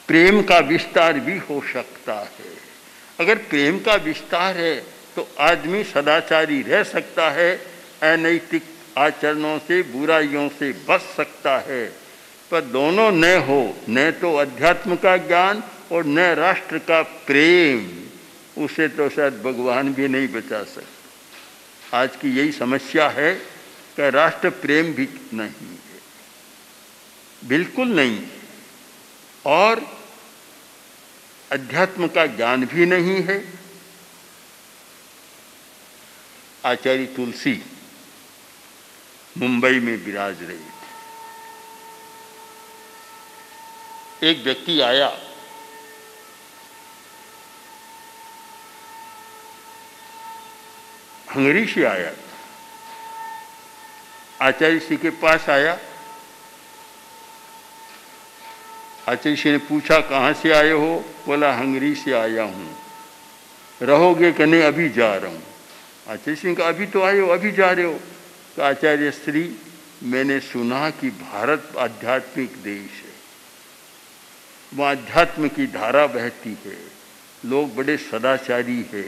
प्रेम 0.08 0.42
का 0.42 0.58
विस्तार 0.58 1.18
भी 1.20 1.36
हो 1.38 1.60
सकता 1.72 2.14
है। 2.14 2.54
अगर 3.20 3.38
प्रेम 3.44 3.78
का 3.78 3.94
विस्तार 3.94 4.56
है 4.56 4.74
तो 5.16 5.28
आदमी 5.40 5.82
सदाचारी 5.84 6.62
रह 6.62 6.82
सकता 6.84 7.30
है, 7.30 7.56
अनैतिक 8.02 8.62
आचरणों 8.98 9.58
से, 9.58 9.82
बुराइयों 9.82 10.48
से 10.48 10.72
बच 10.88 11.00
सकता 11.16 11.58
है। 11.58 11.84
पर 12.50 12.60
दोनों 12.60 13.10
न 13.12 13.24
हो, 13.38 13.76
न 13.88 14.10
तो 14.10 14.34
अध्यात्म 14.36 14.96
का 14.96 15.16
ज्ञान 15.16 15.62
और 15.92 16.06
न 16.06 16.18
राष्ट्र 16.34 16.78
का 16.78 17.02
प्रेम, 17.02 18.62
उसे 18.64 18.88
तो 18.88 19.08
शायद 19.08 19.40
भगवान 19.42 19.92
भी 19.94 20.08
नहीं 20.08 20.28
बचा 20.28 20.62
सकते। 20.64 21.96
आज 21.96 22.16
की 22.16 22.36
यही 22.38 22.52
समस्या 22.52 23.08
है 23.08 23.34
कि 23.96 24.10
राष्ट्र 24.10 24.50
प्रेम 24.50 24.92
भी 24.94 25.08
नहीं। 25.34 25.74
बिल्कुल 27.44 27.88
नहीं। 27.88 28.28
और 29.46 30.00
अध्यात्म 31.52 32.08
का 32.08 32.26
ज्ञान 32.26 32.66
भी 32.66 32.86
नहीं 32.86 33.22
है। 33.22 33.52
आचार्य 36.64 37.06
तुलसी 37.06 37.62
मुंबई 39.38 39.78
में 39.80 39.96
विराज 39.96 40.42
रही 40.42 40.58
थी। 40.58 40.86
एक 44.26 44.44
व्यक्ति 44.44 44.80
आया। 44.80 45.08
हंगरी 51.36 51.66
से 51.66 51.84
आया 51.84 52.12
आचार्य 54.42 54.80
श्री 54.80 54.96
के 54.96 55.10
पास 55.10 55.48
आया। 55.48 55.78
आचार्य 59.08 59.50
ने 59.50 59.58
पूछा, 59.58 60.00
कहाँ 60.00 60.32
से 60.32 60.52
आए 60.52 60.70
हो? 60.70 61.04
बोला, 61.26 61.52
हंगरी 61.52 61.94
से 61.94 62.12
आया 62.12 62.42
हूँ। 62.42 62.76
रहोगे 63.82 64.32
कि 64.32 64.46
नहीं, 64.46 64.62
अभी 64.62 64.88
जा 64.88 65.14
रहा 65.14 65.30
हूँ। 65.30 65.42
आचार्य 66.08 66.36
सिंह 66.36 66.56
का 66.56 66.64
अभी 66.64 66.86
तो 66.86 67.02
आए 67.02 67.18
हो, 67.18 67.28
अभी 67.28 67.52
जा 67.52 67.70
रहे 67.70 67.84
हो? 67.84 68.00
तो 68.56 68.62
आचार्य 68.62 69.10
स्त्री, 69.10 69.56
मैंने 70.02 70.40
सुना 70.40 70.90
कि 70.90 71.10
भारत 71.10 71.72
आध्यात्मिक 71.78 72.50
देश 72.64 72.90
है। 72.90 73.16
वहाँ 74.74 74.96
अध्यात्म 74.96 75.48
की 75.48 75.66
धारा 75.66 76.06
बहती 76.06 76.58
है। 76.66 76.76
लोग 77.46 77.76
बड़े 77.76 77.96
सदाचारी 77.96 78.86
है। 78.92 79.04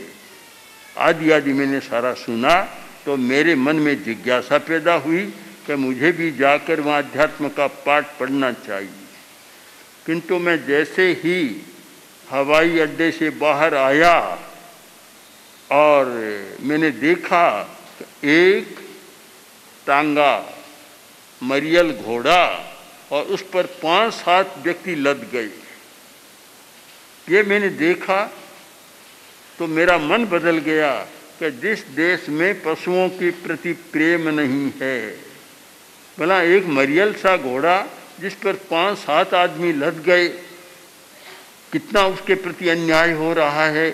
आदि 0.99 1.31
आदि 1.31 1.53
मैंने 1.53 1.81
सारा 1.81 2.15
सुना 2.15 2.69
तो 3.05 3.17
मेरे 3.17 3.55
मन 3.55 3.77
में 3.77 4.05
जिज्ञासा 4.05 4.59
पैदा 4.59 4.95
हुई 4.95 5.27
कि 5.67 5.75
मुझे 5.75 6.13
भी 6.13 6.31
जाकर 6.31 6.81
वहाँ 6.81 7.03
अध्यात्म 7.03 7.49
का 7.49 7.67
पाठ 7.67 8.19
पढ़ना 8.21 8.53
चाहिए। 8.53 9.08
किंतु 10.09 10.39
मैं 10.39 10.57
जैसे 10.67 11.05
ही 11.23 11.41
हवाई 12.31 12.79
अड्डे 12.79 13.11
से 13.13 13.29
बाहर 13.31 13.75
आया 13.75 14.15
और 15.71 16.07
मैंने 16.61 16.91
देखा 16.91 17.45
एक 18.25 18.79
टांगा 19.87 20.33
मरियल 21.43 21.93
घोड़ा 21.93 22.45
और 23.13 23.25
उस 23.25 23.43
पर 23.53 23.67
पाँच 23.83 24.15
सात 24.15 24.55
व्यक्ति 24.65 24.95
लद 24.95 25.29
गए। 25.33 25.51
ये 27.27 27.43
मैंने 27.43 27.69
देखा 27.77 28.21
तो 29.59 29.67
मेरा 29.67 29.99
मन 29.99 30.25
बदल 30.25 30.59
गया 30.65 30.93
कि 31.39 31.51
जिस 31.61 31.87
देश 31.93 32.29
में 32.29 32.63
पशुओं 32.63 33.09
के 33.09 33.31
प्रति 33.45 33.73
प्रेम 33.93 34.29
नहीं 34.29 34.71
है, 34.81 34.99
भला 36.19 36.43
एक 36.57 36.67
मरियल 36.73 37.15
सा 37.15 37.37
घोड़ा 37.37 37.79
जिस 38.21 38.35
पर 38.35 38.53
पाँच 38.71 38.99
सात 38.99 39.35
आदमी 39.35 39.73
लद 39.75 40.03
गए, 40.07 40.29
कितना 41.73 42.07
उसके 42.07 42.35
प्रति 42.37 42.69
अन्याय 42.69 43.13
हो 43.13 43.33
रहा 43.33 43.67
है 43.69 43.91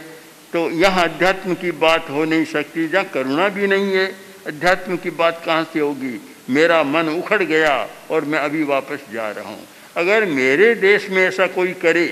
तो 0.52 0.68
यहाँ 0.72 1.04
अध्यात्म 1.04 1.54
की 1.54 1.70
बात 1.74 2.10
हो 2.10 2.24
नहीं 2.24 2.44
सकती, 2.46 2.86
जहाँ 2.88 3.04
करुणा 3.04 3.48
भी 3.48 3.66
नहीं 3.66 3.92
है, 3.92 4.06
अध्यात्म 4.46 4.96
की 4.96 5.10
बात 5.12 5.42
कहाँ 5.46 5.64
से 5.72 5.80
होगी? 5.80 6.20
मेरा 6.50 6.82
मन 6.84 7.08
उखड़ 7.10 7.42
गया 7.42 7.88
और 8.10 8.24
मैं 8.24 8.38
अभी 8.38 8.62
वापस 8.64 9.04
जा 9.12 9.30
रहा 9.30 9.48
हूँ। 9.48 9.66
अगर 9.96 10.24
मेरे 10.26 10.74
देश 10.76 11.08
में 11.10 11.22
ऐसा 11.22 11.46
कोई 11.48 11.72
करे, 11.74 12.06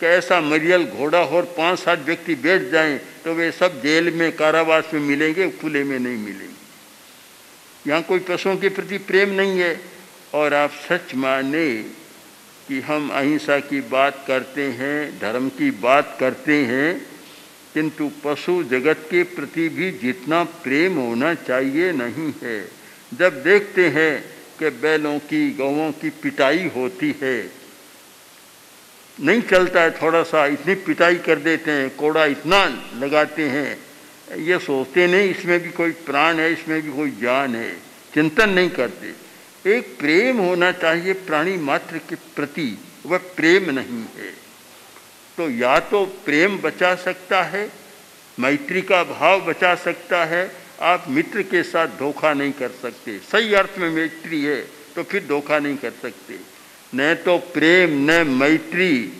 कि 0.00 0.06
ऐसा 0.06 0.40
मरियल 0.40 0.84
घोड़ा 0.86 1.20
और 1.20 1.44
पाँच 1.58 1.78
सात 1.78 1.98
व्यक्ति 1.98 2.34
बैठ 2.36 2.70
जाएँ 2.70 2.98
तो 3.24 3.34
वे 3.34 3.50
सब 3.52 3.80
जेल 3.82 4.10
में, 4.10 4.32
कारावास 4.32 4.90
में 4.94 5.00
मिलेंगे, 5.00 5.48
खुले 5.52 5.82
में 5.84 5.98
नहीं 5.98 6.16
मिलेंगे। 6.16 7.90
यहाँ 7.90 8.02
कोई 8.02 8.18
पशुओं 8.20 8.56
के 8.56 8.68
प्रति 8.68 8.98
प्रेम 9.00 9.30
नहीं 9.32 9.58
है। 9.60 9.74
और 10.34 10.54
आप 10.54 10.70
सच 10.70 11.14
माने 11.14 11.68
कि 12.68 12.80
हम 12.80 13.08
अहिंसा 13.10 13.58
की 13.60 13.80
बात 13.80 14.24
करते 14.26 14.66
हैं, 14.70 15.18
धर्म 15.18 15.48
की 15.48 15.70
बात 15.70 16.16
करते 16.20 16.56
हैं, 16.64 17.06
किंतु 17.74 18.10
पशु 18.24 18.62
जगत 18.64 19.06
के 19.10 19.22
प्रति 19.22 19.68
भी 19.68 19.90
जितना 19.90 20.42
प्रेम 20.44 20.96
होना 20.96 21.34
चाहिए 21.34 21.92
नहीं 21.92 22.32
है। 22.42 22.60
जब 23.18 23.42
देखते 23.42 23.88
हैं 23.88 24.24
कि 24.58 24.70
बैलों 24.70 25.18
की 25.18 25.50
गौों 25.50 25.90
की 25.92 26.10
पिटाई 26.22 26.70
होती 26.76 27.14
है, 27.22 27.50
नहीं 29.18 29.42
चलता 29.42 29.82
है 29.82 29.90
थोड़ा 29.90 30.22
सा 30.22 30.46
इतनी 30.46 30.74
पिटाई 30.74 31.16
कर 31.16 31.38
देते 31.38 31.70
हैं, 31.70 31.88
कोड़ा 31.96 32.24
इतना 32.26 32.64
लगाते 32.98 33.48
हैं, 33.48 33.78
ये 34.38 34.58
सोचते 34.58 35.06
नहीं, 35.06 35.30
इसमें 35.30 35.58
भी 35.60 35.70
कोई 35.70 35.90
प्राण 36.06 36.38
है, 36.40 36.52
इसमें 36.52 36.80
भी 36.82 36.92
कोई 36.92 37.10
जान 37.20 37.54
है, 37.54 37.72
चिंतन 38.14 38.50
नहीं 38.50 38.70
करते। 38.70 39.21
एक 39.64 39.96
प्रेम 39.98 40.38
होना 40.38 40.70
चाहिए 40.72 41.12
प्राणी 41.26 41.56
मात्र 41.56 41.98
के 42.08 42.14
प्रति, 42.36 42.78
वह 43.06 43.18
प्रेम 43.36 43.70
नहीं 43.70 44.04
है। 44.16 44.30
तो 45.38 45.48
या 45.50 45.78
तो 45.80 46.04
प्रेम 46.24 46.58
बचा 46.58 46.94
सकता 46.94 47.42
है, 47.44 47.70
मैत्री 48.38 48.82
का 48.82 49.02
भाव 49.04 49.40
बचा 49.42 49.74
सकता 49.74 50.24
है, 50.24 50.50
आप 50.82 51.04
मित्र 51.08 51.42
के 51.42 51.62
साथ 51.62 51.88
धोखा 51.98 52.32
नहीं 52.34 52.52
कर 52.52 52.70
सकते। 52.82 53.18
सही 53.32 53.54
अर्थ 53.54 53.78
में 53.78 53.90
मैत्री 53.90 54.42
है 54.44 54.60
तो 54.94 55.02
फिर 55.02 55.26
धोखा 55.26 55.58
नहीं 55.58 55.76
कर 55.76 55.90
सकते। 56.02 56.38
न 56.92 57.14
तो 57.24 57.36
प्रेम, 57.52 57.90
न 58.10 58.26
मैत्री, 58.28 59.12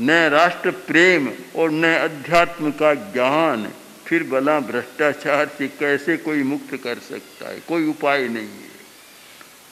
न 0.00 0.10
राष्ट्र 0.30 0.70
प्रेम 0.86 1.28
और 1.56 1.70
न 1.70 1.94
अध्यात्म 1.94 2.70
का 2.72 2.92
ज्ञान, 2.94 3.70
फिर 4.06 4.22
भला 4.24 4.58
भ्रष्टाचार 4.60 5.50
से 5.58 5.68
कैसे 5.70 6.16
कोई 6.18 6.42
मुक्त 6.44 6.74
कर 6.84 6.98
सकता 7.00 7.48
है? 7.48 7.60
कोई 7.68 7.88
उपाय 7.88 8.28
नहीं 8.28 8.48
है। 8.48 8.73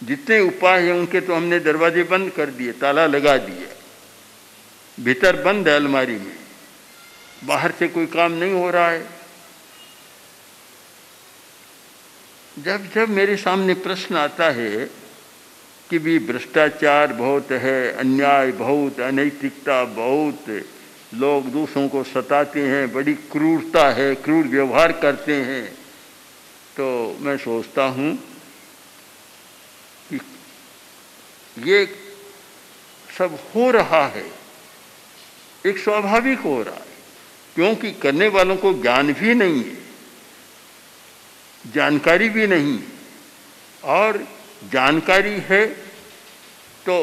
जितने 0.03 0.41
उपाय 0.41 0.83
हैं 0.83 0.93
उनके 0.93 1.21
तो 1.21 1.35
हमने 1.35 1.59
दरवाजे 1.61 2.03
बंद 2.03 2.31
कर 2.31 2.51
दिए, 2.51 2.73
ताला 2.73 3.07
लगा 3.07 3.37
दिया 3.39 3.69
भीतर 4.99 5.43
बंद 5.43 5.69
है 5.69 5.75
अलमारी 5.75 6.17
में। 6.17 6.37
बाहर 7.45 7.73
से 7.73 7.89
कोई 7.89 8.07
काम 8.07 8.33
नहीं 8.33 8.53
हो 8.53 8.71
रहा 8.71 8.91
है। 8.91 9.07
जब 12.57 12.89
जब 12.95 13.09
मेरे 13.09 13.37
सामने 13.37 13.75
प्रश्न 13.75 14.17
आता 14.17 14.51
है 14.51 14.85
कि 15.91 15.99
भी 15.99 16.19
भ्रष्टाचार 16.19 17.13
बहुत 17.13 17.51
है, 17.53 17.93
अन्याय 17.93 18.53
बहुत, 18.53 19.01
अनैतिकता 19.01 19.83
बहुत, 19.85 20.45
लोग 21.15 21.47
दूसरों 21.53 21.89
को 21.89 22.03
सताते 22.05 22.63
हैं, 22.63 22.93
बड़ी 22.93 23.15
क्रूरता 23.33 23.89
है, 23.91 24.15
क्रूर 24.15 24.47
व्यवहार 24.47 24.93
करते 24.93 25.35
हैं 25.43 25.65
तो 26.77 27.17
मैं 27.21 27.37
सोचता 27.39 27.85
हूँ 27.87 28.19
कि 30.13 31.71
ये 31.71 31.85
सब 33.09 33.39
हो 33.55 33.71
रहा 33.71 34.07
है, 34.07 34.25
एक 35.65 35.79
स्वाभाविक 35.79 36.39
हो 36.41 36.63
रहा 36.63 36.75
है, 36.75 36.91
क्योंकि 37.57 37.91
करने 37.93 38.29
वालों 38.29 38.57
को 38.57 38.73
ज्ञान 38.75 39.13
भी 39.13 39.35
नहीं 39.35 39.65
है, 39.65 39.81
जानकारी 41.65 42.29
भी 42.29 42.47
नहीं 42.47 42.79
और 43.83 44.27
जानकारी 44.73 45.39
है 45.41 45.67
तो 46.87 46.97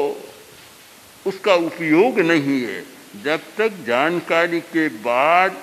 उसका 1.26 1.54
उपयोग 1.54 2.18
नहीं 2.20 2.60
है। 2.62 2.82
जब 3.24 3.40
तक 3.56 3.72
जानकारी 3.86 4.60
के 4.62 4.88
बाद 5.02 5.56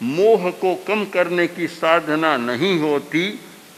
मोह 0.00 0.50
को 0.50 0.74
कम 0.88 1.04
करने 1.04 1.46
की 1.48 1.66
साधना 1.68 2.36
नहीं 2.36 2.78
होती, 2.80 3.28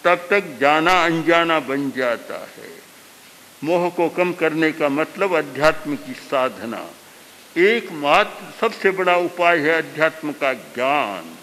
तब 0.05 0.27
तक 0.31 0.57
जाना 0.61 0.93
अनजाना 1.05 1.59
बन 1.61 1.91
जाता 1.91 2.39
है। 2.49 2.82
मोह 3.65 3.89
को 3.91 4.09
कम 4.09 4.33
करने 4.33 4.71
का 4.73 4.89
मतलब 4.89 5.37
अध्यात्म 5.37 5.97
की 5.97 6.13
साधना। 6.13 6.91
एकमात्र 7.57 8.53
सबसे 8.61 8.91
बड़ा 8.91 9.17
उपाय 9.17 9.59
है 9.59 9.73
अध्यात्म 9.73 10.33
का 10.33 10.53
ज्ञान। 10.53 11.35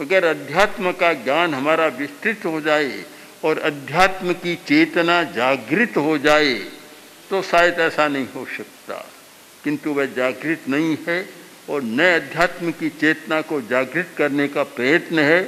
अगर 0.00 0.24
अध्यात्म 0.24 0.92
का 0.92 1.12
ज्ञान 1.12 1.54
हमारा 1.54 1.86
विस्तृत 1.86 2.44
हो 2.44 2.60
जाए 2.60 3.04
और 3.44 3.58
अध्यात्म 3.58 4.32
की 4.32 4.54
चेतना 4.66 5.22
जागृत 5.22 5.96
हो 5.96 6.16
जाए 6.18 6.54
तो 7.30 7.42
शायद 7.42 7.78
ऐसा 7.80 8.08
नहीं 8.08 8.26
हो 8.34 8.44
सकता। 8.56 9.04
किंतु 9.64 9.92
वह 9.92 10.06
जागृत 10.06 10.68
नहीं 10.68 10.96
है 11.08 11.28
और 11.70 11.82
नए 11.82 12.14
अध्यात्म 12.14 12.70
की 12.70 12.88
चेतना 12.88 13.40
को 13.40 13.60
जागृत 13.60 14.10
करने 14.16 14.48
का 14.48 14.62
प्रयत्न 14.62 15.18
है। 15.18 15.40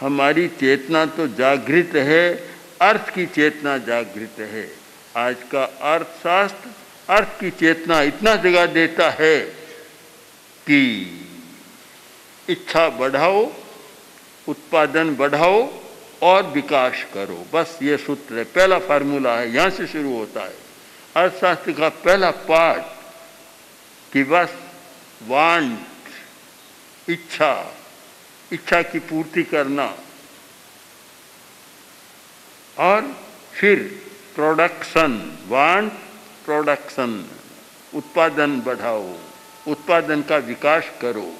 हमारी 0.00 0.48
चेतना 0.48 1.04
तो 1.06 1.26
जागृत 1.28 1.94
है, 1.96 2.48
अर्थ 2.80 3.14
की 3.14 3.26
चेतना 3.26 3.76
जागृत 3.78 4.40
है। 4.40 4.85
आज 5.16 5.36
का 5.52 5.64
अर्थशास्त्र, 5.64 6.70
अर्थ 7.08 7.28
की 7.40 7.50
चेतना 7.50 8.02
इतना 8.02 8.34
जगह 8.36 8.66
देता 8.66 9.10
है 9.10 9.40
कि 10.66 10.80
इच्छा 12.48 12.88
बढ़ाओ, 12.88 13.52
उत्पादन 14.48 15.14
बढ़ाओ 15.16 15.72
और 16.22 16.42
विकास 16.42 17.06
करो। 17.14 17.46
बस 17.52 17.78
ये 17.82 17.96
सूत्र 17.96 18.38
है। 18.38 18.44
पहला 18.44 18.78
फार्मूला 18.78 19.36
है। 19.38 19.50
यहाँ 19.50 19.70
से 19.70 19.86
शुरू 19.86 20.16
होता 20.16 20.40
है। 20.40 20.56
अर्थशास्त्र 21.16 21.72
का 21.72 21.88
पहला 21.88 22.30
पाठ 22.30 22.80
कि 24.12 24.24
बस 24.24 24.54
वांट 25.22 27.10
इच्छा 27.10 27.76
इच्छा 28.52 28.82
की 28.82 28.98
पूर्ति 28.98 29.42
करना 29.42 29.94
और 32.78 33.24
फिर 33.52 34.05
प्रोडक्शन 34.36 35.12
वांट 35.48 35.92
प्रोडक्शन 36.44 37.12
उत्पादन 37.94 38.60
बढ़ाओ। 38.60 39.04
उत्पादन 39.68 40.22
का 40.22 40.36
विकास 40.46 40.90
करो। 41.02 41.30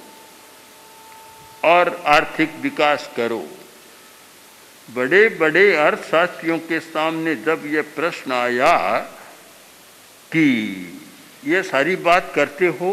और 1.64 1.88
आर्थिक 2.06 2.54
विकास 2.62 3.08
करो। 3.16 3.42
बड़े 4.88 5.28
बड़े 5.38 5.64
अर्थशास्त्रियों 5.76 6.58
के 6.68 6.80
सामने 6.80 7.34
जब 7.44 7.62
ये 7.66 7.82
प्रश्न 7.94 8.32
आया 8.32 8.98
कि 10.32 10.46
ये 11.46 11.62
सारी 11.62 11.96
बात 12.02 12.32
करते 12.34 12.66
हो 12.80 12.92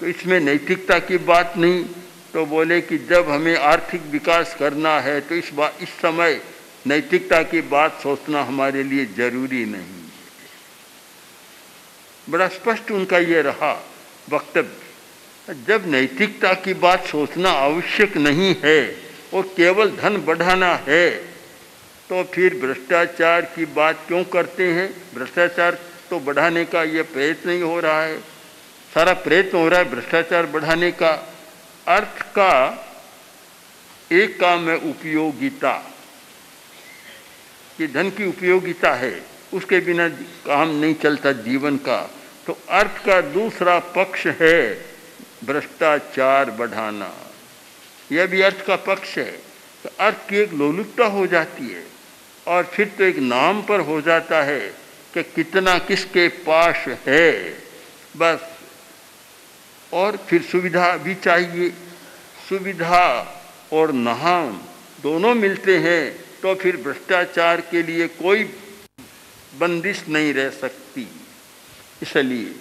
तो 0.00 0.06
इसमें 0.06 0.38
नैतिकता 0.40 0.98
की 0.98 1.18
बात 1.24 1.56
नहीं 1.56 1.84
तो 2.32 2.44
बोले 2.46 2.80
कि 2.80 2.98
जब 3.10 3.30
हमें 3.30 3.56
आर्थिक 3.56 4.02
विकास 4.10 4.56
करना 4.58 4.98
है 5.00 5.20
तो 5.20 5.34
इस 5.34 5.52
बात 5.54 5.82
इस 5.82 5.88
समय 6.02 6.40
नैतिकता 6.86 7.42
की 7.42 7.60
बात 7.68 8.00
सोचना 8.02 8.42
हमारे 8.42 8.82
लिए 8.82 9.04
ज़रूरी 9.16 9.64
नहीं 9.64 10.04
बड़ा 12.26 12.46
स्पष्ट 12.48 12.90
उनका 12.90 13.18
ये 13.18 13.40
रहा 13.42 13.72
वक्तव्य, 14.28 15.54
जब 15.66 15.86
नैतिकता 15.86 16.52
की 16.54 16.74
बात 16.74 17.06
सोचना 17.06 17.50
आवश्यक 17.50 18.16
नहीं 18.16 18.54
है 18.64 18.80
और 19.34 19.42
केवल 19.56 19.90
धन 19.96 20.16
बढ़ाना 20.26 20.74
है 20.86 21.10
तो 22.10 22.22
फिर 22.24 22.54
भ्रष्टाचार 22.60 23.40
की 23.54 23.64
बात 23.74 24.04
क्यों 24.08 24.22
करते 24.24 24.70
हैं? 24.72 24.88
भ्रष्टाचार 25.14 25.78
तो 26.10 26.18
बढ़ाने 26.20 26.64
का 26.64 26.82
ये 26.84 27.02
प्रयत्न 27.04 27.50
ही 27.50 27.60
हो 27.60 27.78
रहा 27.80 28.02
है। 28.02 28.18
सारा 28.92 29.12
प्रयत्न 29.24 29.58
हो 29.58 29.68
रहा 29.68 29.80
है 29.80 29.90
भ्रष्टाचार 29.90 30.46
बढ़ाने 30.46 30.90
का। 30.92 31.10
अर्थ 31.86 32.22
का 32.34 32.52
एक 34.12 34.38
काम 34.40 34.68
है 34.68 34.76
उपयोगिता। 34.90 35.72
कि 37.78 37.86
धन 37.86 38.10
की 38.10 38.26
उपयोगिता 38.28 38.94
है, 38.94 39.22
उसके 39.54 39.80
बिना 39.80 40.08
काम 40.46 40.68
नहीं 40.68 40.94
चलता 40.94 41.32
जीवन 41.32 41.76
का। 41.76 42.10
तो 42.46 42.58
अर्थ 42.68 43.06
का 43.06 43.20
दूसरा 43.20 43.78
पक्ष 43.78 44.26
है 44.26 44.84
भ्रष्टाचार 45.44 46.50
बढ़ाना। 46.50 47.14
यह 48.12 48.26
भी 48.26 48.40
अर्थ 48.40 48.66
का 48.66 48.76
पक्ष 48.76 49.18
है। 49.18 49.32
तो 49.82 49.90
अर्थ 50.00 50.28
की 50.28 50.36
एक 50.36 50.52
लोलुपता 50.52 51.06
हो 51.06 51.26
जाती 51.26 51.68
है 51.68 51.84
और 52.46 52.64
फिर 52.64 52.88
तो 52.88 53.04
एक 53.04 53.18
नाम 53.18 53.62
पर 53.62 53.80
हो 53.80 54.00
जाता 54.00 54.42
है 54.42 54.60
कि 55.14 55.22
कितना 55.22 55.78
किसके 55.78 56.28
पास 56.28 56.76
है। 57.06 57.58
बस, 58.16 58.50
और 59.92 60.16
फिर 60.16 60.42
सुविधा 60.42 60.96
भी 60.96 61.14
चाहिए। 61.14 61.70
सुविधा 62.48 63.04
और 63.72 63.92
नाम 63.92 64.60
दोनों 65.02 65.34
मिलते 65.34 65.78
हैं। 65.78 66.25
तो 66.46 66.54
फिर 66.54 66.76
भ्रष्टाचार 66.76 67.60
के 67.60 67.82
लिए 67.82 68.06
कोई 68.08 68.44
बंदिश 69.60 70.02
नहीं 70.08 70.34
रह 70.34 70.50
सकती। 70.50 71.06
इसलिए 72.02 72.52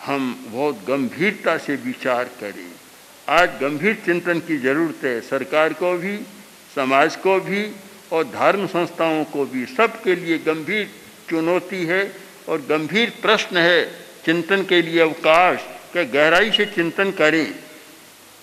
हम 0.00 0.46
बहुत 0.48 0.84
गंभीरता 0.88 1.56
से 1.58 1.74
विचार 1.76 2.30
करें। 2.40 2.70
आज 3.28 3.58
गंभीर 3.60 3.94
चिंतन 4.04 4.40
की 4.40 4.56
ज़रूरत 4.56 5.04
है। 5.04 5.20
सरकार 5.20 5.72
को 5.72 5.92
भी, 5.98 6.16
समाज 6.74 7.16
को 7.16 7.38
भी 7.40 7.64
और 8.12 8.24
धर्म 8.24 8.66
संस्थाओं 8.66 9.24
को 9.24 9.44
भी। 9.44 9.66
सबके 9.66 10.14
लिए 10.14 10.38
गंभीर 10.38 10.88
चुनौती 11.30 11.84
है 11.84 12.02
और 12.48 12.60
गंभीर 12.60 13.12
प्रश्न 13.22 13.56
है 13.56 13.84
चिंतन 14.24 14.64
के 14.64 14.82
लिए 14.82 15.00
अवकाश। 15.00 15.66
के 15.92 16.04
गहराई 16.04 16.50
से 16.50 16.66
चिंतन 16.66 17.10
करें 17.10 17.46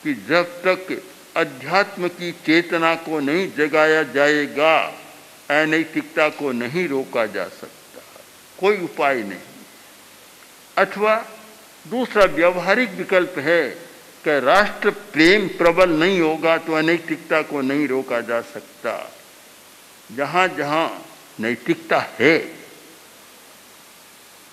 कि 0.03 0.13
जब 0.29 0.61
तक 0.63 1.01
अध्यात्म 1.35 2.07
की 2.07 2.31
चेतना 2.31 2.95
को 2.95 3.19
नहीं 3.19 3.51
जगाया 3.57 4.03
जाएगा, 4.03 4.85
अनैतिकता 5.49 6.29
को 6.29 6.51
नहीं 6.51 6.87
रोका 6.87 7.25
जा 7.25 7.47
सकता। 7.47 8.01
कोई 8.59 8.77
उपाय 8.77 9.15
नहीं। 9.15 9.39
अथवा 10.77 11.25
दूसरा 11.87 12.25
व्यवहारिक 12.25 12.89
विकल्प 12.89 13.35
है 13.37 13.69
कि 14.25 14.39
राष्ट्र 14.39 14.89
प्रेम 14.89 15.47
प्रबल 15.47 15.89
नहीं 15.89 16.21
होगा 16.21 16.57
तो 16.57 16.73
अनैतिकता 16.73 17.41
को 17.41 17.61
नहीं 17.61 17.87
रोका 17.87 18.21
जा 18.21 18.41
सकता। 18.41 19.11
जहाँ 20.11 20.47
जहाँ 20.47 21.05
नैतिकता 21.39 21.99
है, 22.19 22.55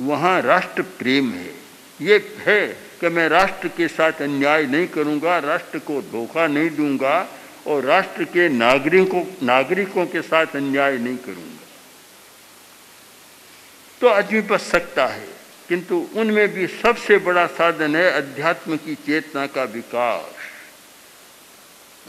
वहाँ 0.00 0.40
राष्ट्र 0.42 0.82
प्रेम 0.82 1.32
है। 1.32 1.54
ये 2.00 2.36
है 2.38 2.60
कि 3.02 3.08
मैं 3.08 3.28
राष्ट्र 3.28 3.68
के 3.68 3.86
साथ 3.88 4.20
अन्याय 4.22 4.66
नहीं 4.66 4.86
करूँगा, 4.88 5.38
राष्ट्र 5.38 5.78
को 5.78 6.00
धोखा 6.02 6.46
नहीं 6.46 6.70
दूँगा 6.70 7.14
और 7.66 7.84
राष्ट्र 7.84 8.24
के 8.24 8.48
नागरिकों 8.48 9.22
नागरिकों 9.42 10.06
के 10.06 10.22
साथ 10.22 10.54
अन्याय 10.56 10.98
नहीं 10.98 11.16
करूँगा। 11.16 11.66
तो 14.00 14.08
आदमी 14.08 14.40
बच 14.40 14.60
सकता 14.60 15.06
है, 15.06 15.26
किंतु 15.68 15.96
उनमें 16.14 16.48
भी 16.48 16.66
सबसे 16.66 17.18
बड़ा 17.18 17.46
साधन 17.48 17.96
है 17.96 18.10
अध्यात्म 18.12 18.76
की 18.76 18.94
चेतना 18.94 19.46
का 19.46 19.64
विकास। 19.64 20.30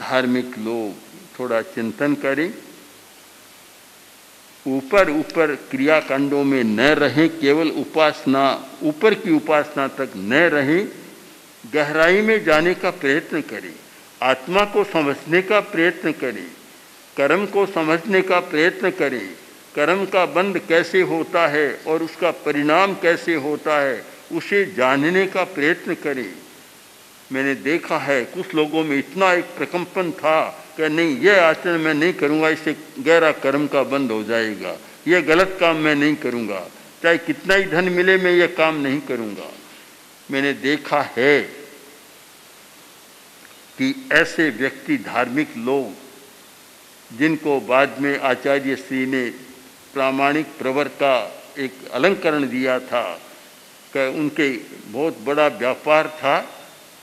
धार्मिक 0.00 0.58
लोग 0.58 1.38
थोड़ा 1.38 1.60
चिंतन 1.64 2.14
करें 2.14 2.50
ऊपर 4.66 5.10
ऊपर 5.10 5.54
क्रियाकांडों 5.70 6.44
में 6.44 6.64
न 6.64 6.80
रहें, 6.80 7.28
केवल 7.28 7.68
उपासना, 7.68 8.44
ऊपर 8.82 9.14
की 9.14 9.32
उपासना 9.32 9.88
तक 9.88 10.12
न 10.16 10.34
रहें, 10.34 10.88
गहराई 11.72 12.20
में 12.20 12.44
जाने 12.44 12.74
का 12.74 12.90
प्रयत्न 12.90 13.40
करें, 13.40 13.74
आत्मा 14.22 14.64
को 14.64 14.84
समझने 14.84 15.42
का 15.42 15.60
प्रयत्न 15.60 16.12
करें, 16.12 16.46
कर्म 17.16 17.46
को 17.46 17.66
समझने 17.66 18.22
का 18.22 18.40
प्रयत्न 18.40 18.90
करें, 18.90 19.28
कर्म 19.74 20.04
का 20.04 20.26
बंद 20.26 20.58
कैसे 20.58 21.00
होता 21.02 21.46
है 21.48 21.80
और 21.86 22.02
उसका 22.02 22.30
परिणाम 22.30 22.94
कैसे 22.94 23.34
होता 23.34 23.80
है, 23.80 24.04
उसे 24.32 24.64
जानने 24.66 25.26
का 25.26 25.44
प्रयत्न 25.44 25.94
करें। 25.94 26.34
मैंने 27.32 27.54
देखा 27.54 27.98
है, 27.98 28.24
कुछ 28.24 28.54
लोगों 28.54 28.84
में 28.84 28.98
इतना 28.98 29.32
एक 29.32 29.44
प्रकंपन 29.44 30.10
था 30.10 30.63
कि 30.76 30.88
नहीं, 30.88 31.18
ये 31.18 31.38
आचरण 31.38 31.78
मैं 31.78 31.94
नहीं 31.94 32.12
करूँगा, 32.12 32.48
इससे 32.48 32.76
गहरा 32.98 33.32
कर्म 33.32 33.66
का 33.66 33.82
बंद 33.82 34.10
हो 34.10 34.24
जाएगा। 34.24 34.76
ये 35.08 35.22
गलत 35.22 35.56
काम 35.60 35.76
मैं 35.76 35.94
नहीं 35.94 36.16
करूँगा। 36.16 36.68
चाहे 37.02 37.18
कितना 37.18 37.54
ही 37.54 37.64
धन 37.64 37.88
मिले, 37.88 38.16
मैं 38.16 38.32
ये 38.32 38.46
काम 38.48 38.80
नहीं 38.80 39.00
करूँगा। 39.00 39.50
मैंने 40.30 40.52
देखा 40.52 41.00
है 41.16 41.40
कि 43.78 44.08
ऐसे 44.12 44.50
व्यक्ति, 44.50 44.96
धार्मिक 44.96 45.56
लोग, 45.56 45.92
जिनको 47.18 47.60
बाद 47.60 47.96
में 48.00 48.18
आचार्य 48.20 48.76
श्री 48.76 49.06
ने 49.06 49.30
प्रामाणिक 49.92 50.46
प्रवर 50.58 50.88
का 50.88 51.42
एक 51.58 51.72
अलंकरण 51.92 52.48
दिया 52.48 52.78
था, 52.78 53.20
कि 53.92 54.06
उनके 54.18 54.50
बहुत 54.86 55.18
बड़ा 55.20 55.46
व्यापार 55.46 56.08
था, 56.08 56.50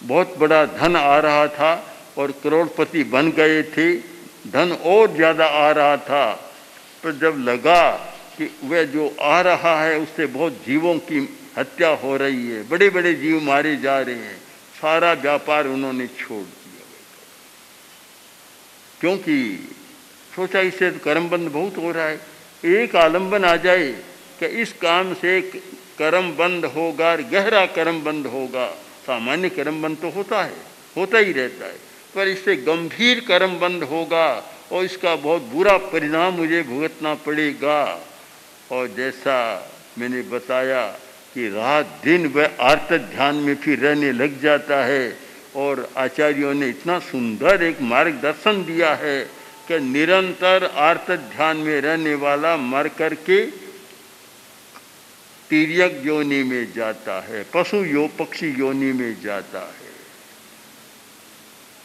बहुत 0.03 0.37
बड़ा 0.37 0.65
धन 0.65 0.95
आ 0.95 1.19
रहा 1.19 1.47
था 1.47 1.90
और 2.17 2.31
करोड़पति 2.43 3.03
बन 3.03 3.31
गए 3.31 3.63
थे, 3.63 3.93
धन 4.51 4.71
और 4.71 5.15
ज़्यादा 5.15 5.45
आ 5.45 5.71
रहा 5.71 5.97
था। 5.97 6.31
पर 7.03 7.11
जब 7.11 7.37
लगा 7.37 7.91
कि 8.37 8.49
वह 8.63 8.83
जो 8.83 9.15
आ 9.21 9.41
रहा 9.41 9.83
है, 9.83 9.99
उससे 9.99 10.25
बहुत 10.25 10.53
जीवों 10.65 10.97
की 10.99 11.27
हत्या 11.57 11.89
हो 11.89 12.17
रही 12.17 12.47
है। 12.47 12.67
बड़े 12.69 12.89
बड़े 12.89 13.13
जीव 13.13 13.41
मारे 13.41 13.75
जा 13.77 13.99
रहे 13.99 14.15
हैं। 14.15 14.37
सारा 14.81 15.13
व्यापार 15.13 15.67
उन्होंने 15.67 16.07
छोड़ 16.07 16.43
दिया। 16.43 16.85
क्योंकि 18.99 19.69
सोचा 20.35 20.59
इससे 20.59 20.91
तो 20.91 20.99
कर्मबंद 20.99 21.49
बहुत 21.49 21.77
हो 21.77 21.91
रहा 21.91 22.05
है। 22.05 22.19
एक 22.63 22.95
आलंबन 22.95 23.45
आ 23.45 23.55
जाए 23.55 23.91
कि 24.39 24.45
इस 24.61 24.73
काम 24.73 25.13
से 25.13 25.41
कर्म 25.99 26.31
बंद 26.35 26.65
होगा 26.65 27.15
गहरा 27.15 27.65
कर्म 27.65 28.03
बंद 28.03 28.27
होगा। 28.27 28.67
सामान्य 29.07 29.49
कर्म 29.49 29.81
बंद 29.81 29.97
तो 29.97 30.09
होता 30.09 30.43
है, 30.43 30.55
होता 30.97 31.17
ही 31.17 31.31
रहता 31.31 31.65
है। 31.65 31.90
पर 32.15 32.27
इससे 32.27 32.55
गंभीर 32.57 33.19
कर्म 33.27 33.57
बंद 33.59 33.83
होगा 33.83 34.27
और 34.71 34.83
इसका 34.85 35.15
बहुत 35.17 35.41
बुरा 35.51 35.77
परिणाम 35.91 36.33
मुझे 36.33 36.61
भुगतना 36.63 37.13
पड़ेगा। 37.25 37.81
और 38.71 38.87
जैसा 38.97 39.37
मैंने 39.99 40.21
बताया 40.31 40.85
कि 41.33 41.47
रात 41.49 41.99
दिन 42.03 42.27
वह 42.27 42.57
आर्त 42.61 42.93
ध्यान 43.11 43.35
में 43.35 43.55
फिर 43.55 43.79
रहने 43.79 44.11
लग 44.11 44.39
जाता 44.41 44.83
है 44.85 45.17
और 45.55 45.87
आचार्यों 45.97 46.53
ने 46.53 46.67
इतना 46.69 46.99
सुंदर 46.99 47.63
एक 47.63 47.81
मार्गदर्शन 47.81 48.63
दिया 48.65 48.93
है 48.95 49.19
कि 49.67 49.79
निरंतर 49.79 50.65
आर्त 50.79 51.11
ध्यान 51.11 51.57
में 51.57 51.79
रहने 51.81 52.15
वाला 52.15 52.55
मर 52.57 52.87
करके 52.97 53.45
तीर्यक 55.49 56.01
योनि 56.05 56.41
में 56.43 56.71
जाता 56.73 57.19
है, 57.19 57.45
पशु 57.53 57.77
यो 57.85 58.07
पक्षी 58.19 58.49
योनि 58.59 58.91
में 58.93 59.15
जाता 59.23 59.59
है। 59.59 59.80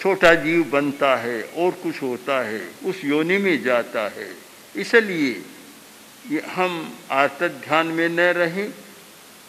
छोटा 0.06 0.34
जीव 0.34 0.62
बनता 0.72 1.14
है 1.16 1.42
और 1.58 1.70
कुछ 1.82 2.00
होता 2.02 2.38
है, 2.40 2.60
उस 2.84 3.00
योनि 3.04 3.36
में 3.38 3.62
जाता 3.62 4.02
है। 4.08 4.28
इसलिए 4.74 6.42
हम 6.46 6.74
आर्त 7.12 7.42
ध्यान 7.64 7.86
में 7.86 8.08
न 8.08 8.26
रहें 8.36 8.68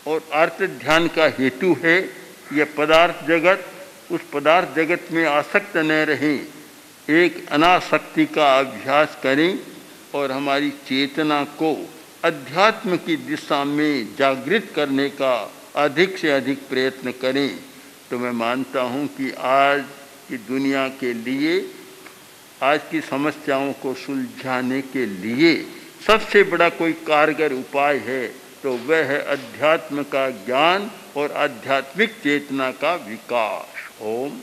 और 0.05 0.23
आर्त 0.33 0.63
ध्यान 0.79 1.07
का 1.07 1.25
हेतु 1.37 1.75
है 1.83 1.97
ये 2.53 2.63
पदार्थ 2.77 3.23
जगत, 3.27 3.65
उस 4.11 4.21
पदार्थ 4.33 4.75
जगत 4.75 5.07
में 5.11 5.25
आसक्त 5.25 5.77
न 5.77 5.91
रहें, 6.09 6.39
एक 7.07 7.45
अनासक्ति 7.49 8.25
का 8.25 8.47
अभ्यास 8.59 9.19
करें 9.23 9.59
और 10.15 10.31
हमारी 10.31 10.69
चेतना 10.87 11.43
को 11.61 11.73
अध्यात्म 12.23 12.97
की 12.97 13.15
दिशा 13.27 13.63
में 13.65 14.15
जागृत 14.15 14.71
करने 14.75 15.07
का 15.21 15.35
अधिक 15.75 16.17
से 16.17 16.31
अधिक 16.31 16.67
प्रयत्न 16.69 17.11
करें। 17.21 17.49
तो 18.09 18.19
मैं 18.19 18.31
मानता 18.39 18.81
हूँ 18.81 19.07
कि 19.07 19.31
आज 19.53 19.85
कि 20.29 20.37
दुनिया 20.37 20.87
के 20.99 21.13
लिए, 21.13 21.53
आज 22.63 22.81
की 22.91 23.01
समस्याओं 23.01 23.71
को 23.73 23.93
सुलझाने 23.95 24.81
के 24.81 25.05
लिए 25.05 25.53
सबसे 26.07 26.43
बड़ा 26.43 26.69
कोई 26.69 26.93
कारगर 27.07 27.53
उपाय 27.53 27.97
है 28.05 28.27
तो 28.63 28.73
वह 28.87 29.03
है 29.05 29.19
अध्यात्म 29.27 30.03
का 30.03 30.29
ज्ञान 30.45 30.89
और 31.17 31.31
आध्यात्मिक 31.37 32.11
चेतना 32.23 32.71
का 32.71 32.93
विकास। 33.07 34.01
ओम 34.01 34.39